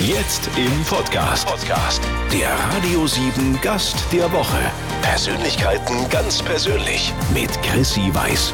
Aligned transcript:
Jetzt 0.00 0.50
im 0.56 0.84
Podcast. 0.86 1.46
Podcast. 1.46 2.02
Der 2.32 2.50
Radio 2.74 3.06
7 3.06 3.60
Gast 3.62 3.96
der 4.12 4.24
Woche. 4.32 4.58
Persönlichkeiten 5.02 5.94
ganz 6.10 6.42
persönlich 6.42 7.12
mit 7.32 7.50
Chrissy 7.62 8.12
Weiß. 8.12 8.52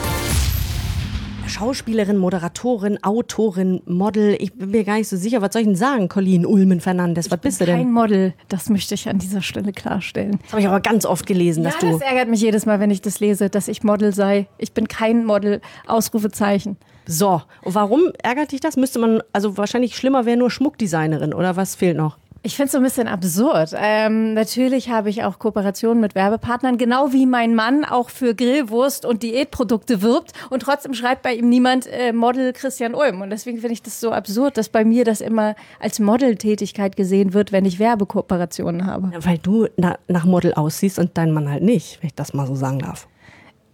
Schauspielerin, 1.46 2.18
Moderatorin, 2.18 3.02
Autorin, 3.02 3.80
Model. 3.86 4.36
Ich 4.38 4.52
bin 4.52 4.70
mir 4.70 4.84
gar 4.84 4.96
nicht 4.96 5.08
so 5.08 5.16
sicher, 5.16 5.40
was 5.40 5.54
soll 5.54 5.62
ich 5.62 5.68
denn 5.68 5.76
sagen, 5.76 6.08
Colleen 6.10 6.44
Ulmen 6.44 6.82
Fernandes? 6.82 7.30
Was 7.30 7.40
bist 7.40 7.60
du 7.62 7.64
denn? 7.64 7.76
Kein 7.76 7.92
Model, 7.92 8.34
das 8.48 8.68
möchte 8.68 8.94
ich 8.94 9.08
an 9.08 9.18
dieser 9.18 9.40
Stelle 9.40 9.72
klarstellen. 9.72 10.38
Das 10.42 10.52
habe 10.52 10.60
ich 10.60 10.68
aber 10.68 10.80
ganz 10.80 11.06
oft 11.06 11.26
gelesen, 11.26 11.64
dass 11.64 11.74
ja, 11.74 11.80
du. 11.80 11.98
Das 11.98 12.02
ärgert 12.02 12.28
mich 12.28 12.42
jedes 12.42 12.66
Mal, 12.66 12.80
wenn 12.80 12.90
ich 12.90 13.00
das 13.00 13.20
lese, 13.20 13.48
dass 13.48 13.68
ich 13.68 13.82
Model 13.82 14.12
sei. 14.12 14.46
Ich 14.58 14.74
bin 14.74 14.88
kein 14.88 15.24
Model. 15.24 15.62
Ausrufezeichen. 15.86 16.76
So, 17.06 17.42
und 17.62 17.74
warum 17.74 18.12
ärgert 18.22 18.52
dich 18.52 18.60
das? 18.60 18.76
Müsste 18.76 18.98
man, 18.98 19.22
also 19.32 19.56
wahrscheinlich 19.56 19.96
schlimmer 19.96 20.26
wäre 20.26 20.36
nur 20.36 20.50
Schmuckdesignerin 20.50 21.34
oder 21.34 21.56
was 21.56 21.74
fehlt 21.74 21.96
noch? 21.96 22.16
Ich 22.46 22.56
finde 22.56 22.66
es 22.66 22.72
so 22.72 22.78
ein 22.78 22.84
bisschen 22.84 23.08
absurd. 23.08 23.70
Ähm, 23.74 24.34
natürlich 24.34 24.90
habe 24.90 25.08
ich 25.08 25.24
auch 25.24 25.38
Kooperationen 25.38 25.98
mit 25.98 26.14
Werbepartnern, 26.14 26.76
genau 26.76 27.10
wie 27.10 27.24
mein 27.24 27.54
Mann 27.54 27.86
auch 27.86 28.10
für 28.10 28.34
Grillwurst 28.34 29.06
und 29.06 29.22
Diätprodukte 29.22 30.02
wirbt 30.02 30.32
und 30.50 30.60
trotzdem 30.60 30.92
schreibt 30.92 31.22
bei 31.22 31.32
ihm 31.32 31.48
niemand 31.48 31.86
äh, 31.86 32.12
Model 32.12 32.52
Christian 32.52 32.94
Ulm. 32.94 33.22
Und 33.22 33.30
deswegen 33.30 33.60
finde 33.60 33.72
ich 33.72 33.82
das 33.82 33.98
so 33.98 34.12
absurd, 34.12 34.58
dass 34.58 34.68
bei 34.68 34.84
mir 34.84 35.06
das 35.06 35.22
immer 35.22 35.54
als 35.80 36.00
Modeltätigkeit 36.00 36.96
gesehen 36.96 37.32
wird, 37.32 37.50
wenn 37.50 37.64
ich 37.64 37.78
Werbekooperationen 37.78 38.84
habe. 38.84 39.08
Ja, 39.14 39.24
weil 39.24 39.38
du 39.38 39.68
na, 39.78 39.96
nach 40.08 40.26
Model 40.26 40.52
aussiehst 40.52 40.98
und 40.98 41.16
dein 41.16 41.32
Mann 41.32 41.48
halt 41.48 41.62
nicht, 41.62 42.02
wenn 42.02 42.08
ich 42.08 42.14
das 42.14 42.34
mal 42.34 42.46
so 42.46 42.54
sagen 42.54 42.80
darf. 42.80 43.08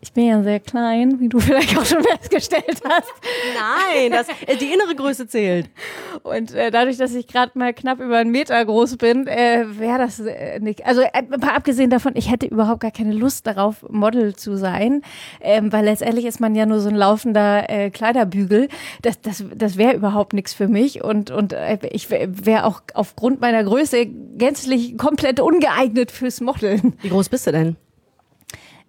Ich 0.03 0.15
bin 0.15 0.27
ja 0.27 0.43
sehr 0.43 0.61
klein, 0.61 1.21
wie 1.21 1.29
du 1.29 1.41
vielleicht 1.41 1.77
auch 1.77 1.85
schon 1.85 2.03
festgestellt 2.03 2.81
hast. 2.85 3.13
Nein, 3.55 4.13
das, 4.13 4.29
äh, 4.47 4.57
die 4.57 4.73
innere 4.73 4.95
Größe 4.95 5.27
zählt. 5.27 5.69
Und 6.23 6.55
äh, 6.55 6.71
dadurch, 6.71 6.97
dass 6.97 7.15
ich 7.15 7.27
gerade 7.27 7.59
mal 7.59 7.75
knapp 7.75 8.01
über 8.01 8.17
einen 8.17 8.31
Meter 8.31 8.65
groß 8.65 8.97
bin, 8.97 9.27
äh, 9.27 9.65
wäre 9.79 9.99
das 9.99 10.21
äh, 10.21 10.59
nicht. 10.61 10.87
Also 10.87 11.03
äh, 11.03 11.23
abgesehen 11.43 11.91
davon, 11.91 12.13
ich 12.17 12.31
hätte 12.31 12.47
überhaupt 12.47 12.81
gar 12.81 12.91
keine 12.91 13.13
Lust 13.13 13.47
darauf, 13.47 13.85
Model 13.91 14.35
zu 14.35 14.57
sein, 14.57 15.03
ähm, 15.41 15.71
weil 15.73 15.85
letztendlich 15.85 16.25
ist 16.25 16.41
man 16.41 16.55
ja 16.55 16.65
nur 16.65 16.81
so 16.81 16.89
ein 16.89 16.97
laufender 16.97 17.69
äh, 17.69 17.91
Kleiderbügel. 17.91 18.69
Das, 19.03 19.21
das, 19.21 19.45
das 19.55 19.77
wäre 19.77 19.95
überhaupt 19.95 20.33
nichts 20.33 20.55
für 20.55 20.69
mich. 20.69 21.05
Und, 21.05 21.31
und 21.31 21.53
äh, 21.53 21.79
ich 21.93 22.09
wäre 22.11 22.65
auch 22.65 22.81
aufgrund 22.95 23.41
meiner 23.41 23.63
Größe 23.65 24.07
gänzlich 24.07 24.97
komplett 24.97 25.41
ungeeignet 25.41 26.11
fürs 26.11 26.41
Modeln. 26.41 26.95
Wie 27.03 27.11
groß 27.11 27.29
bist 27.29 27.47
du 27.47 27.53
denn? 27.53 27.77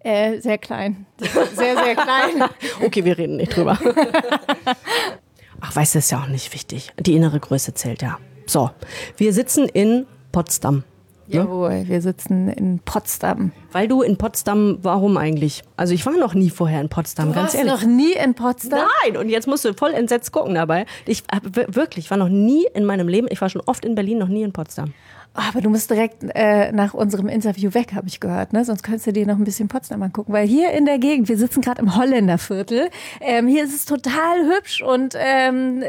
Äh, 0.03 0.39
sehr 0.39 0.57
klein. 0.57 1.05
Sehr, 1.19 1.75
sehr 1.77 1.95
klein. 1.95 2.49
okay, 2.85 3.05
wir 3.05 3.17
reden 3.17 3.38
nicht 3.38 3.55
drüber. 3.55 3.77
Ach, 5.61 5.75
weißt 5.75 5.95
du, 5.95 5.99
ist 5.99 6.11
ja 6.11 6.21
auch 6.21 6.27
nicht 6.27 6.53
wichtig. 6.53 6.91
Die 6.99 7.16
innere 7.16 7.39
Größe 7.39 7.73
zählt 7.73 8.02
ja. 8.02 8.17
So, 8.47 8.71
wir 9.17 9.31
sitzen 9.31 9.67
in 9.67 10.08
Potsdam. 10.31 10.83
Ne? 11.27 11.38
Jawohl, 11.38 11.83
wir 11.88 12.02
sitzen 12.02 12.49
in 12.49 12.80
Potsdam. 12.80 13.52
Weil 13.71 13.88
du 13.88 14.02
in 14.02 14.17
Potsdam, 14.17 14.80
warum 14.81 15.17
eigentlich? 15.17 15.63
Also 15.77 15.93
ich 15.93 16.05
war 16.05 16.13
noch 16.13 16.33
nie 16.33 16.49
vorher 16.49 16.81
in 16.81 16.89
Potsdam, 16.89 17.30
du 17.30 17.33
ganz 17.33 17.53
warst 17.53 17.55
ehrlich. 17.55 17.71
noch 17.71 17.83
nie 17.83 18.13
in 18.13 18.33
Potsdam? 18.33 18.88
Nein, 19.03 19.17
und 19.17 19.30
jetzt 19.30 19.47
musst 19.47 19.63
du 19.63 19.73
voll 19.73 19.93
entsetzt 19.93 20.31
gucken 20.31 20.55
dabei. 20.55 20.86
Ich 21.05 21.23
hab, 21.31 21.43
wirklich, 21.55 22.05
ich 22.05 22.11
war 22.11 22.17
noch 22.17 22.27
nie 22.27 22.65
in 22.73 22.83
meinem 22.86 23.08
Leben, 23.08 23.27
ich 23.30 23.39
war 23.39 23.49
schon 23.49 23.61
oft 23.65 23.86
in 23.86 23.95
Berlin, 23.95 24.17
noch 24.17 24.27
nie 24.27 24.41
in 24.43 24.52
Potsdam. 24.52 24.93
Oh, 25.33 25.39
aber 25.47 25.61
du 25.61 25.69
musst 25.69 25.89
direkt 25.89 26.25
äh, 26.35 26.73
nach 26.73 26.93
unserem 26.93 27.29
Interview 27.29 27.73
weg, 27.73 27.93
habe 27.93 28.05
ich 28.09 28.19
gehört. 28.19 28.51
Ne? 28.51 28.65
Sonst 28.65 28.83
könntest 28.83 29.07
du 29.07 29.13
dir 29.13 29.25
noch 29.25 29.37
ein 29.37 29.45
bisschen 29.45 29.69
Potsdam 29.69 30.03
angucken. 30.03 30.33
Weil 30.33 30.45
hier 30.45 30.71
in 30.71 30.85
der 30.85 30.99
Gegend, 30.99 31.29
wir 31.29 31.37
sitzen 31.37 31.61
gerade 31.61 31.81
im 31.81 31.95
Holländerviertel, 31.95 32.89
ähm, 33.21 33.47
hier 33.47 33.63
ist 33.63 33.73
es 33.73 33.85
total 33.85 34.45
hübsch 34.45 34.81
und 34.81 35.15
ähm, 35.17 35.85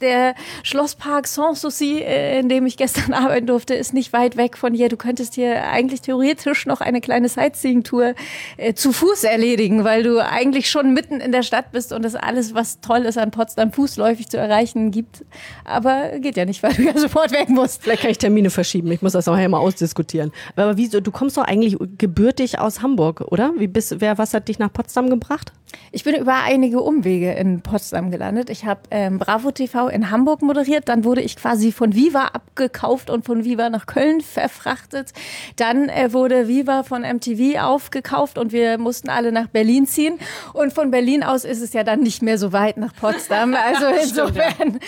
der 0.00 0.36
Schlosspark 0.62 1.26
Sanssouci, 1.26 2.02
äh, 2.02 2.38
in 2.38 2.48
dem 2.48 2.66
ich 2.66 2.76
gestern 2.76 3.12
arbeiten 3.14 3.48
durfte, 3.48 3.74
ist 3.74 3.94
nicht 3.94 4.12
weit 4.12 4.36
weg 4.36 4.56
von 4.56 4.72
hier. 4.74 4.88
Du 4.88 4.96
könntest 4.96 5.34
hier 5.34 5.64
eigentlich 5.64 6.00
theoretisch 6.00 6.64
noch 6.64 6.80
eine 6.80 7.00
kleine 7.00 7.28
Sightseeing-Tour 7.28 8.14
äh, 8.58 8.74
zu 8.74 8.92
Fuß 8.92 9.24
erledigen, 9.24 9.82
weil 9.82 10.04
du 10.04 10.24
eigentlich 10.24 10.70
schon 10.70 10.94
mitten 10.94 11.18
in 11.18 11.32
der 11.32 11.42
Stadt 11.42 11.72
bist 11.72 11.92
und 11.92 12.04
das 12.04 12.14
alles, 12.14 12.54
was 12.54 12.80
toll 12.80 13.00
ist 13.00 13.18
an 13.18 13.32
Potsdam, 13.32 13.72
fußläufig 13.72 14.28
zu 14.28 14.36
erreichen 14.36 14.92
gibt. 14.92 15.24
Aber 15.64 16.20
geht 16.20 16.36
ja 16.36 16.44
nicht, 16.44 16.62
weil 16.62 16.74
du 16.74 16.82
ja 16.82 16.96
sofort 16.96 17.32
weg 17.32 17.48
musst. 17.48 17.82
Vielleicht 17.82 18.02
kann 18.02 18.12
ich 18.12 18.18
Termine 18.18 18.50
verschieben. 18.50 18.83
Ich 18.90 19.02
muss 19.02 19.12
das 19.12 19.26
nachher 19.26 19.48
mal 19.48 19.58
ausdiskutieren. 19.58 20.32
Aber 20.56 20.76
wieso? 20.76 21.00
Du 21.00 21.10
kommst 21.10 21.36
doch 21.36 21.44
eigentlich 21.44 21.76
gebürtig 21.98 22.58
aus 22.58 22.82
Hamburg, 22.82 23.22
oder? 23.30 23.52
Wie 23.56 23.66
bist, 23.66 24.00
wer, 24.00 24.18
was 24.18 24.34
hat 24.34 24.48
dich 24.48 24.58
nach 24.58 24.72
Potsdam 24.72 25.10
gebracht? 25.10 25.52
Ich 25.92 26.04
bin 26.04 26.14
über 26.14 26.34
einige 26.44 26.80
Umwege 26.80 27.32
in 27.32 27.60
Potsdam 27.60 28.10
gelandet. 28.10 28.50
Ich 28.50 28.64
habe 28.64 28.80
ähm, 28.90 29.18
Bravo 29.18 29.50
TV 29.50 29.88
in 29.88 30.10
Hamburg 30.10 30.42
moderiert. 30.42 30.88
Dann 30.88 31.04
wurde 31.04 31.20
ich 31.20 31.36
quasi 31.36 31.72
von 31.72 31.94
Viva 31.94 32.26
abgekauft 32.26 33.10
und 33.10 33.24
von 33.24 33.44
Viva 33.44 33.70
nach 33.70 33.86
Köln 33.86 34.20
verfrachtet. 34.20 35.12
Dann 35.56 35.88
äh, 35.88 36.12
wurde 36.12 36.48
Viva 36.48 36.82
von 36.82 37.02
MTV 37.02 37.60
aufgekauft 37.62 38.38
und 38.38 38.52
wir 38.52 38.78
mussten 38.78 39.08
alle 39.08 39.32
nach 39.32 39.48
Berlin 39.48 39.86
ziehen. 39.86 40.18
Und 40.52 40.72
von 40.72 40.90
Berlin 40.90 41.22
aus 41.22 41.44
ist 41.44 41.60
es 41.60 41.72
ja 41.72 41.84
dann 41.84 42.00
nicht 42.00 42.22
mehr 42.22 42.38
so 42.38 42.52
weit 42.52 42.76
nach 42.76 42.94
Potsdam. 42.94 43.54
Also 43.64 43.86
insofern 43.86 44.78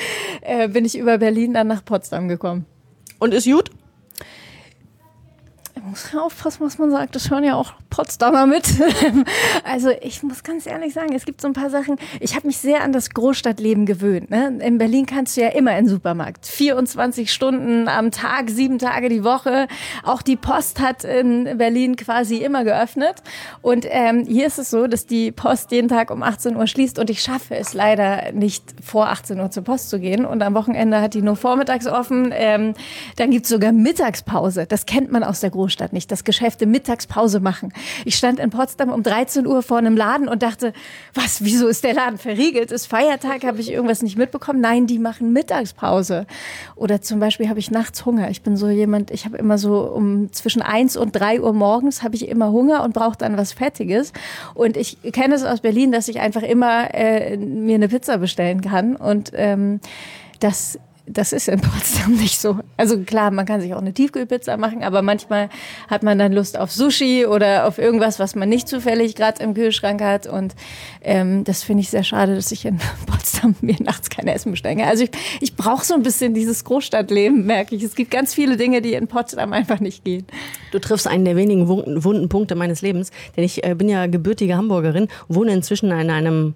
äh, 0.42 0.68
bin 0.68 0.84
ich 0.84 0.98
über 0.98 1.18
Berlin 1.18 1.54
dann 1.54 1.66
nach 1.66 1.84
Potsdam 1.84 2.28
gekommen. 2.28 2.66
Und 3.18 3.32
ist 3.32 3.46
gut? 3.46 3.70
Muss 5.96 6.14
aufpassen, 6.14 6.66
was 6.66 6.78
man 6.78 6.90
sagt. 6.90 7.14
Das 7.14 7.30
hören 7.30 7.44
ja 7.44 7.54
auch 7.54 7.72
Potsdamer 7.90 8.46
mit. 8.46 8.66
also 9.64 9.90
ich 10.00 10.22
muss 10.22 10.42
ganz 10.42 10.66
ehrlich 10.66 10.94
sagen, 10.94 11.14
es 11.14 11.24
gibt 11.24 11.40
so 11.40 11.48
ein 11.48 11.54
paar 11.54 11.70
Sachen. 11.70 11.96
Ich 12.20 12.34
habe 12.34 12.46
mich 12.46 12.58
sehr 12.58 12.82
an 12.82 12.92
das 12.92 13.10
Großstadtleben 13.10 13.86
gewöhnt. 13.86 14.30
Ne? 14.30 14.58
In 14.60 14.78
Berlin 14.78 15.06
kannst 15.06 15.36
du 15.36 15.42
ja 15.42 15.48
immer 15.48 15.76
in 15.78 15.84
den 15.84 15.90
Supermarkt. 15.90 16.46
24 16.46 17.32
Stunden 17.32 17.88
am 17.88 18.10
Tag, 18.10 18.50
sieben 18.50 18.78
Tage 18.78 19.08
die 19.08 19.24
Woche. 19.24 19.68
Auch 20.02 20.22
die 20.22 20.36
Post 20.36 20.80
hat 20.80 21.04
in 21.04 21.58
Berlin 21.58 21.96
quasi 21.96 22.38
immer 22.38 22.64
geöffnet. 22.64 23.22
Und 23.62 23.86
ähm, 23.88 24.24
hier 24.26 24.46
ist 24.46 24.58
es 24.58 24.70
so, 24.70 24.86
dass 24.86 25.06
die 25.06 25.32
Post 25.32 25.70
jeden 25.72 25.88
Tag 25.88 26.10
um 26.10 26.22
18 26.22 26.56
Uhr 26.56 26.66
schließt 26.66 26.98
und 26.98 27.10
ich 27.10 27.22
schaffe 27.22 27.56
es 27.56 27.74
leider 27.74 28.32
nicht 28.32 28.74
vor 28.84 29.08
18 29.08 29.40
Uhr 29.40 29.50
zur 29.50 29.64
Post 29.64 29.90
zu 29.90 30.00
gehen. 30.00 30.24
Und 30.24 30.42
am 30.42 30.54
Wochenende 30.54 31.00
hat 31.00 31.14
die 31.14 31.22
nur 31.22 31.36
vormittags 31.36 31.86
offen. 31.86 32.30
Ähm, 32.34 32.74
dann 33.16 33.30
gibt's 33.30 33.48
sogar 33.48 33.72
Mittagspause. 33.72 34.66
Das 34.66 34.86
kennt 34.86 35.12
man 35.12 35.22
aus 35.22 35.40
der 35.40 35.50
Großstadt 35.50 35.92
nicht, 35.92 36.10
dass 36.10 36.24
Geschäfte 36.24 36.66
Mittagspause 36.66 37.40
machen. 37.40 37.72
Ich 38.04 38.16
stand 38.16 38.38
in 38.38 38.50
Potsdam 38.50 38.90
um 38.90 39.02
13 39.02 39.46
Uhr 39.46 39.62
vor 39.62 39.78
einem 39.78 39.96
Laden 39.96 40.28
und 40.28 40.42
dachte, 40.42 40.72
was, 41.14 41.44
wieso 41.44 41.68
ist 41.68 41.84
der 41.84 41.94
Laden 41.94 42.18
verriegelt? 42.18 42.72
Ist 42.72 42.86
Feiertag? 42.86 43.44
Habe 43.44 43.60
ich 43.60 43.70
irgendwas 43.70 44.02
nicht 44.02 44.16
mitbekommen? 44.16 44.60
Nein, 44.60 44.86
die 44.86 44.98
machen 44.98 45.32
Mittagspause. 45.32 46.26
Oder 46.74 47.00
zum 47.00 47.20
Beispiel 47.20 47.48
habe 47.48 47.58
ich 47.58 47.70
nachts 47.70 48.04
Hunger. 48.04 48.30
Ich 48.30 48.42
bin 48.42 48.56
so 48.56 48.68
jemand, 48.68 49.10
ich 49.10 49.24
habe 49.24 49.36
immer 49.36 49.58
so 49.58 49.80
um 49.80 50.32
zwischen 50.32 50.62
1 50.62 50.96
und 50.96 51.12
3 51.12 51.40
Uhr 51.40 51.52
morgens 51.52 52.02
habe 52.02 52.14
ich 52.14 52.28
immer 52.28 52.50
Hunger 52.52 52.84
und 52.84 52.94
brauche 52.94 53.16
dann 53.16 53.36
was 53.36 53.52
Fettiges. 53.52 54.12
Und 54.54 54.76
ich 54.76 54.98
kenne 55.12 55.34
es 55.34 55.44
aus 55.44 55.60
Berlin, 55.60 55.92
dass 55.92 56.08
ich 56.08 56.20
einfach 56.20 56.42
immer 56.42 56.94
äh, 56.94 57.36
mir 57.36 57.76
eine 57.76 57.88
Pizza 57.88 58.18
bestellen 58.18 58.60
kann. 58.60 58.96
Und 58.96 59.32
ähm, 59.34 59.80
das 60.40 60.78
das 61.06 61.32
ist 61.32 61.48
in 61.48 61.60
Potsdam 61.60 62.12
nicht 62.16 62.40
so. 62.40 62.58
Also 62.76 62.98
klar, 62.98 63.30
man 63.30 63.46
kann 63.46 63.60
sich 63.60 63.74
auch 63.74 63.80
eine 63.80 63.92
Tiefkühlpizza 63.92 64.56
machen, 64.56 64.82
aber 64.82 65.02
manchmal 65.02 65.48
hat 65.88 66.02
man 66.02 66.18
dann 66.18 66.32
Lust 66.32 66.58
auf 66.58 66.72
Sushi 66.72 67.26
oder 67.26 67.66
auf 67.66 67.78
irgendwas, 67.78 68.18
was 68.18 68.34
man 68.34 68.48
nicht 68.48 68.68
zufällig 68.68 69.14
gerade 69.14 69.42
im 69.42 69.54
Kühlschrank 69.54 70.02
hat. 70.02 70.26
Und 70.26 70.54
ähm, 71.02 71.44
das 71.44 71.62
finde 71.62 71.82
ich 71.82 71.90
sehr 71.90 72.04
schade, 72.04 72.34
dass 72.34 72.50
ich 72.52 72.64
in 72.64 72.78
Potsdam 73.06 73.54
mir 73.60 73.76
nachts 73.80 74.10
kein 74.10 74.26
Essen 74.26 74.50
bestelle. 74.50 74.84
Also 74.84 75.04
ich, 75.04 75.10
ich 75.40 75.56
brauche 75.56 75.84
so 75.84 75.94
ein 75.94 76.02
bisschen 76.02 76.34
dieses 76.34 76.64
Großstadtleben, 76.64 77.46
merke 77.46 77.76
ich. 77.76 77.82
Es 77.82 77.94
gibt 77.94 78.10
ganz 78.10 78.34
viele 78.34 78.56
Dinge, 78.56 78.82
die 78.82 78.94
in 78.94 79.06
Potsdam 79.06 79.52
einfach 79.52 79.80
nicht 79.80 80.04
gehen. 80.04 80.26
Du 80.72 80.78
triffst 80.78 81.06
einen 81.06 81.24
der 81.24 81.36
wenigen 81.36 81.68
wunden, 81.68 82.28
Punkte 82.28 82.56
meines 82.56 82.82
Lebens, 82.82 83.10
denn 83.36 83.44
ich 83.44 83.64
äh, 83.64 83.74
bin 83.74 83.88
ja 83.88 84.06
gebürtige 84.06 84.56
Hamburgerin, 84.56 85.08
wohne 85.28 85.52
inzwischen 85.52 85.90
in 85.92 86.10
einem 86.10 86.54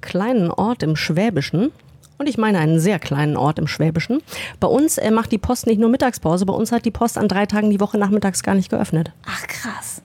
kleinen 0.00 0.50
Ort 0.50 0.82
im 0.82 0.94
Schwäbischen. 0.94 1.72
Und 2.18 2.28
ich 2.28 2.36
meine 2.36 2.58
einen 2.58 2.80
sehr 2.80 2.98
kleinen 2.98 3.36
Ort 3.36 3.58
im 3.58 3.68
Schwäbischen. 3.68 4.22
Bei 4.58 4.68
uns 4.68 4.98
äh, 4.98 5.10
macht 5.10 5.30
die 5.30 5.38
Post 5.38 5.66
nicht 5.66 5.80
nur 5.80 5.88
Mittagspause, 5.88 6.46
bei 6.46 6.52
uns 6.52 6.72
hat 6.72 6.84
die 6.84 6.90
Post 6.90 7.16
an 7.16 7.28
drei 7.28 7.46
Tagen 7.46 7.70
die 7.70 7.80
Woche 7.80 7.96
nachmittags 7.96 8.42
gar 8.42 8.54
nicht 8.54 8.70
geöffnet. 8.70 9.12
Ach 9.26 9.46
krass. 9.46 10.02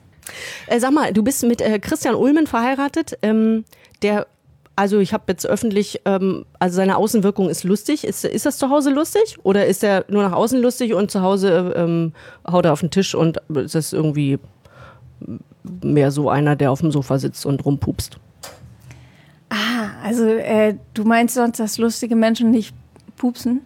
Äh, 0.68 0.80
sag 0.80 0.92
mal, 0.92 1.12
du 1.12 1.22
bist 1.22 1.42
mit 1.44 1.60
äh, 1.60 1.78
Christian 1.78 2.14
Ulmen 2.14 2.46
verheiratet, 2.46 3.18
ähm, 3.22 3.64
der 4.02 4.26
also 4.76 4.98
ich 4.98 5.12
habe 5.12 5.24
jetzt 5.28 5.46
öffentlich, 5.46 6.00
ähm, 6.04 6.46
also 6.58 6.76
seine 6.76 6.96
Außenwirkung 6.96 7.48
ist 7.48 7.62
lustig. 7.62 8.04
Ist, 8.04 8.24
ist 8.24 8.44
das 8.44 8.58
zu 8.58 8.70
Hause 8.70 8.90
lustig? 8.90 9.36
Oder 9.44 9.66
ist 9.66 9.84
er 9.84 10.04
nur 10.08 10.22
nach 10.22 10.32
außen 10.32 10.60
lustig 10.60 10.94
und 10.94 11.12
zu 11.12 11.22
Hause 11.22 11.72
ähm, 11.76 12.12
haut 12.50 12.64
er 12.64 12.72
auf 12.72 12.80
den 12.80 12.90
Tisch 12.90 13.14
und 13.14 13.40
ist 13.54 13.76
das 13.76 13.92
irgendwie 13.92 14.38
mehr 15.82 16.10
so 16.10 16.28
einer, 16.28 16.56
der 16.56 16.72
auf 16.72 16.80
dem 16.80 16.90
Sofa 16.90 17.18
sitzt 17.18 17.46
und 17.46 17.64
rumpupst? 17.64 18.18
Also 20.04 20.26
äh, 20.26 20.76
du 20.92 21.04
meinst 21.04 21.34
sonst, 21.34 21.58
dass 21.58 21.78
lustige 21.78 22.14
Menschen 22.14 22.50
nicht 22.50 22.74
pupsen? 23.16 23.62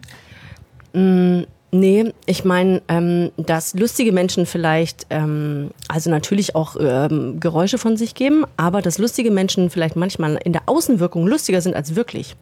Mm, 0.93 1.41
nee, 1.71 2.13
ich 2.25 2.45
meine, 2.45 2.81
ähm, 2.87 3.31
dass 3.35 3.73
lustige 3.73 4.13
Menschen 4.13 4.45
vielleicht, 4.45 5.05
ähm, 5.09 5.71
also 5.89 6.09
natürlich 6.09 6.55
auch 6.55 6.77
ähm, 6.79 7.41
Geräusche 7.41 7.77
von 7.77 7.97
sich 7.97 8.15
geben, 8.15 8.45
aber 8.55 8.81
dass 8.81 8.99
lustige 8.99 9.31
Menschen 9.31 9.69
vielleicht 9.69 9.97
manchmal 9.97 10.39
in 10.45 10.53
der 10.53 10.61
Außenwirkung 10.67 11.27
lustiger 11.27 11.59
sind 11.59 11.75
als 11.75 11.97
wirklich. 11.97 12.37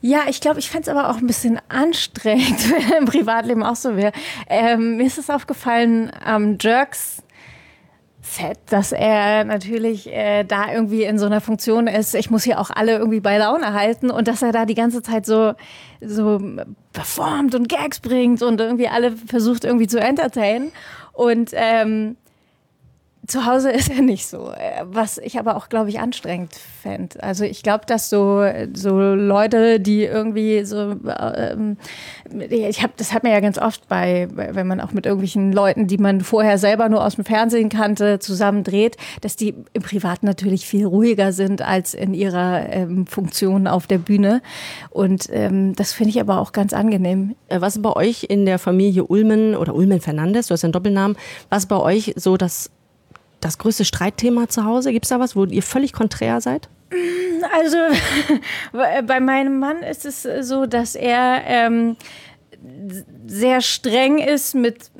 Ja, 0.00 0.20
ich 0.30 0.40
glaube, 0.40 0.58
ich 0.58 0.70
fände 0.70 0.90
es 0.90 0.96
aber 0.96 1.10
auch 1.10 1.18
ein 1.18 1.26
bisschen 1.26 1.60
anstrengend, 1.68 2.58
wenn 2.70 3.00
im 3.00 3.04
Privatleben 3.04 3.62
auch 3.62 3.76
so 3.76 3.96
wäre. 3.96 4.12
Ähm, 4.48 4.96
mir 4.96 5.06
ist 5.06 5.18
es 5.18 5.28
aufgefallen 5.28 6.10
am 6.24 6.56
Jerks 6.58 7.22
Set, 8.24 8.58
dass 8.70 8.92
er 8.92 9.44
natürlich 9.44 10.08
äh, 10.08 10.44
da 10.44 10.72
irgendwie 10.72 11.02
in 11.02 11.18
so 11.18 11.26
einer 11.26 11.40
Funktion 11.40 11.88
ist, 11.88 12.14
ich 12.14 12.30
muss 12.30 12.44
hier 12.44 12.60
auch 12.60 12.70
alle 12.70 12.92
irgendwie 12.96 13.20
bei 13.20 13.36
Laune 13.36 13.72
halten 13.72 14.10
und 14.10 14.28
dass 14.28 14.42
er 14.42 14.52
da 14.52 14.64
die 14.64 14.76
ganze 14.76 15.02
Zeit 15.02 15.26
so, 15.26 15.54
so 16.00 16.40
performt 16.92 17.54
und 17.56 17.68
Gags 17.68 17.98
bringt 17.98 18.42
und 18.42 18.60
irgendwie 18.60 18.86
alle 18.86 19.12
versucht 19.12 19.64
irgendwie 19.64 19.88
zu 19.88 20.00
entertainen. 20.00 20.70
Und 21.12 21.50
ähm, 21.52 22.16
zu 23.26 23.46
Hause 23.46 23.70
ist 23.70 23.88
er 23.88 24.02
nicht 24.02 24.26
so, 24.26 24.50
äh, 24.50 24.84
was 24.84 25.18
ich 25.18 25.38
aber 25.38 25.56
auch, 25.56 25.68
glaube 25.68 25.88
ich, 25.90 26.00
anstrengend 26.00 26.54
fände. 26.54 27.22
Also 27.22 27.44
ich 27.44 27.62
glaube, 27.62 27.86
dass 27.86 28.10
so, 28.10 28.44
so 28.74 28.98
Leute, 28.98 29.78
die 29.78 30.02
irgendwie 30.02 30.64
so, 30.64 30.96
ähm, 31.36 31.76
ich 32.50 32.82
habe, 32.82 32.94
das 32.96 33.12
hat 33.12 33.22
man 33.22 33.30
ja 33.30 33.38
ganz 33.40 33.58
oft 33.58 33.88
bei, 33.88 34.28
wenn 34.32 34.66
man 34.66 34.80
auch 34.80 34.92
mit 34.92 35.06
irgendwelchen 35.06 35.52
Leuten, 35.52 35.86
die 35.86 35.98
man 35.98 36.20
vorher 36.22 36.58
selber 36.58 36.88
nur 36.88 37.04
aus 37.04 37.14
dem 37.14 37.24
Fernsehen 37.24 37.68
kannte, 37.68 38.18
zusammen 38.18 38.64
dreht, 38.64 38.96
dass 39.20 39.36
die 39.36 39.54
im 39.72 39.82
Privat 39.82 40.24
natürlich 40.24 40.66
viel 40.66 40.86
ruhiger 40.86 41.32
sind 41.32 41.62
als 41.62 41.94
in 41.94 42.14
ihrer 42.14 42.68
ähm, 42.70 43.06
Funktion 43.06 43.68
auf 43.68 43.86
der 43.86 43.98
Bühne. 43.98 44.42
Und 44.90 45.28
ähm, 45.30 45.76
das 45.76 45.92
finde 45.92 46.10
ich 46.10 46.20
aber 46.20 46.40
auch 46.40 46.50
ganz 46.50 46.72
angenehm. 46.72 47.36
Äh, 47.48 47.60
was 47.60 47.80
bei 47.80 47.92
euch 47.92 48.24
in 48.24 48.46
der 48.46 48.58
Familie 48.58 49.04
Ulmen 49.04 49.54
oder 49.54 49.76
Ulmen 49.76 50.00
Fernandes, 50.00 50.48
du 50.48 50.54
hast 50.54 50.64
einen 50.64 50.72
Doppelnamen, 50.72 51.16
was 51.50 51.66
bei 51.66 51.76
euch 51.76 52.14
so 52.16 52.36
das 52.36 52.70
das 53.44 53.58
größte 53.58 53.84
Streitthema 53.84 54.48
zu 54.48 54.64
Hause? 54.64 54.92
Gibt 54.92 55.04
es 55.04 55.10
da 55.10 55.20
was, 55.20 55.36
wo 55.36 55.44
ihr 55.44 55.62
völlig 55.62 55.92
konträr 55.92 56.40
seid? 56.40 56.68
Also 57.52 57.76
bei 58.72 59.20
meinem 59.20 59.58
Mann 59.58 59.82
ist 59.82 60.06
es 60.06 60.26
so, 60.46 60.66
dass 60.66 60.94
er 60.94 61.42
ähm, 61.44 61.96
sehr 63.26 63.60
streng 63.60 64.18
ist 64.18 64.54
mit 64.54 64.91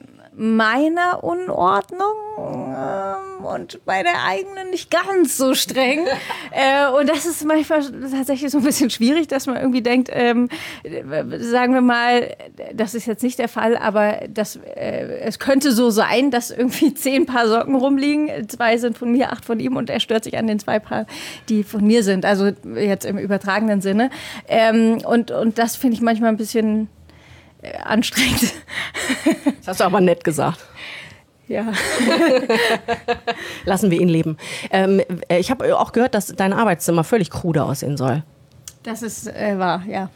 meiner 0.43 1.23
Unordnung 1.23 2.17
ähm, 2.37 3.45
und 3.45 3.85
bei 3.85 4.03
der 4.03 4.25
eigenen 4.27 4.71
nicht 4.71 4.91
ganz 4.91 5.37
so 5.37 5.55
streng. 5.55 6.01
äh, 6.51 6.91
und 6.91 7.09
das 7.09 7.27
ist 7.27 7.45
manchmal 7.45 7.83
tatsächlich 8.11 8.51
so 8.51 8.59
ein 8.59 8.65
bisschen 8.65 8.91
schwierig, 8.91 9.29
dass 9.29 9.47
man 9.47 9.57
irgendwie 9.57 9.83
denkt, 9.83 10.11
ähm, 10.13 10.49
sagen 11.39 11.75
wir 11.75 11.81
mal, 11.81 12.35
das 12.75 12.97
ist 12.97 13.07
jetzt 13.07 13.23
nicht 13.23 13.39
der 13.39 13.49
Fall, 13.49 13.77
aber 13.77 14.23
das, 14.29 14.57
äh, 14.57 15.21
es 15.21 15.39
könnte 15.39 15.71
so 15.71 15.91
sein, 15.91 16.33
dass 16.33 16.51
irgendwie 16.51 16.93
zehn 16.95 17.25
Paar 17.25 17.47
Socken 17.47 17.77
rumliegen, 17.77 18.49
zwei 18.49 18.79
sind 18.79 18.99
von 18.99 19.13
mir, 19.13 19.31
acht 19.31 19.45
von 19.45 19.61
ihm 19.61 19.77
und 19.77 19.91
er 19.91 20.01
stört 20.01 20.25
sich 20.25 20.37
an 20.37 20.49
den 20.49 20.59
zwei 20.59 20.81
Paar, 20.81 21.07
die 21.49 21.63
von 21.63 21.87
mir 21.87 22.03
sind. 22.03 22.25
Also 22.25 22.51
jetzt 22.75 23.05
im 23.05 23.17
übertragenen 23.17 23.81
Sinne. 23.81 24.11
Ähm, 24.49 24.99
und, 25.05 25.31
und 25.31 25.59
das 25.59 25.77
finde 25.77 25.95
ich 25.95 26.03
manchmal 26.03 26.31
ein 26.31 26.37
bisschen 26.37 26.83
äh, 26.83 27.02
anstrengend. 27.85 28.55
Das 29.59 29.69
hast 29.69 29.81
du 29.81 29.85
aber 29.85 30.01
nett 30.01 30.25
gesagt. 30.25 30.59
Ja. 31.47 31.73
Lassen 33.65 33.93
wir 33.93 34.01
ihn 34.01 34.09
leben. 34.09 34.37
Ähm, 34.71 35.01
äh, 35.29 35.39
ich 35.39 35.53
habe 35.53 35.79
auch 35.79 35.93
gehört, 35.93 36.17
dass 36.17 36.27
dein 36.29 36.53
Arbeitszimmer 36.53 37.05
völlig 37.05 37.31
krude 37.31 37.63
aussehen 37.63 37.97
soll. 37.97 38.25
Das 38.83 39.03
ist 39.03 39.29
äh, 39.29 39.57
wahr, 39.59 39.85
ja. 39.87 40.11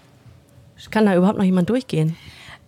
Kann 0.91 1.07
da 1.07 1.15
überhaupt 1.15 1.39
noch 1.39 1.45
jemand 1.45 1.71
durchgehen? 1.71 2.17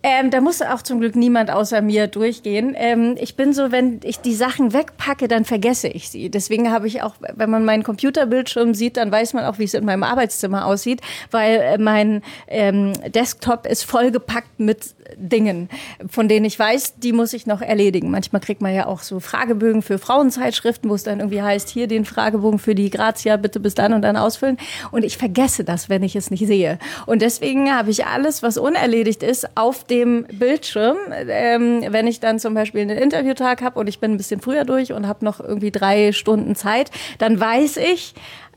Ähm, 0.03 0.31
da 0.31 0.41
muss 0.41 0.63
auch 0.63 0.83
zum 0.83 1.01
Glück 1.01 1.17
niemand 1.17 1.51
außer 1.51 1.83
mir 1.83 2.07
durchgehen. 2.07 2.75
Ähm, 2.77 3.17
ich 3.19 3.35
bin 3.35 3.53
so, 3.53 3.73
wenn 3.73 3.99
ich 4.05 4.21
die 4.21 4.35
Sachen 4.35 4.73
wegpacke, 4.73 5.27
dann 5.27 5.45
vergesse 5.45 5.89
ich 5.89 6.09
sie. 6.09 6.31
Deswegen 6.31 6.71
habe 6.71 6.87
ich 6.87 7.03
auch, 7.03 7.17
wenn 7.35 7.51
man 7.51 7.65
meinen 7.65 7.83
Computerbildschirm 7.83 8.75
sieht, 8.75 8.97
dann 8.97 9.11
weiß 9.11 9.33
man 9.35 9.45
auch, 9.45 9.59
wie 9.59 9.65
es 9.65 9.75
in 9.75 9.85
meinem 9.85 10.05
Arbeitszimmer 10.05 10.67
aussieht, 10.67 11.01
weil 11.33 11.57
äh, 11.57 11.79
mein 11.79 12.23
ähm, 12.47 12.93
Desktop 13.13 13.67
ist 13.67 13.83
vollgepackt 13.83 14.61
mit 14.61 14.95
Dingen, 15.17 15.69
von 16.09 16.29
denen 16.29 16.45
ich 16.45 16.59
weiß, 16.59 16.97
die 16.97 17.13
muss 17.13 17.33
ich 17.33 17.47
noch 17.47 17.61
erledigen. 17.61 18.11
Manchmal 18.11 18.41
kriegt 18.41 18.61
man 18.61 18.75
ja 18.75 18.87
auch 18.87 19.01
so 19.01 19.21
Fragebögen 19.21 19.83
für 19.83 19.99
Frauenzeitschriften, 19.99 20.91
wo 20.91 20.95
es 20.95 21.03
dann 21.03 21.21
irgendwie 21.21 21.43
heißt, 21.43 21.69
hier 21.69 21.87
den 21.87 22.05
Fragebogen 22.05 22.59
für 22.59 22.75
die 22.75 22.91
Grazia 22.91 23.37
bitte 23.37 23.61
bis 23.61 23.75
dann 23.75 23.93
und 23.93 24.03
dann 24.03 24.17
ausfüllen. 24.17 24.59
Und 24.91 25.05
ich 25.05 25.17
vergesse 25.17 25.65
das, 25.65 25.89
wenn 25.89 26.03
ich 26.03 26.17
es 26.17 26.31
nicht 26.31 26.47
sehe. 26.47 26.79
Und 27.07 27.23
deswegen 27.23 27.73
habe 27.75 27.91
ich 27.91 28.07
alles, 28.07 28.43
was 28.43 28.59
unerledigt 28.59 29.23
ist, 29.23 29.57
auf 29.57 29.85
dem 29.85 30.25
Bildschirm. 30.25 30.97
Ähm, 31.29 31.85
wenn 31.89 32.07
ich 32.07 32.21
dann 32.21 32.39
zum 32.39 32.55
Beispiel 32.55 32.83
einen 32.83 32.99
Interviewtag 32.99 33.63
habe 33.63 33.79
und 33.79 33.89
ich 33.89 34.01
bin 34.01 34.13
ein 34.13 34.17
bisschen 34.17 34.41
früher 34.41 34.65
durch 34.65 34.93
und 34.93 35.07
habe 35.07 35.25
noch 35.25 35.41
irgendwie 35.41 35.71
drei 35.71 36.13
Stunden 36.13 36.55
Zeit, 36.55 36.91
dann 37.19 37.41
weiß 37.41 37.79
ich, 37.79 38.15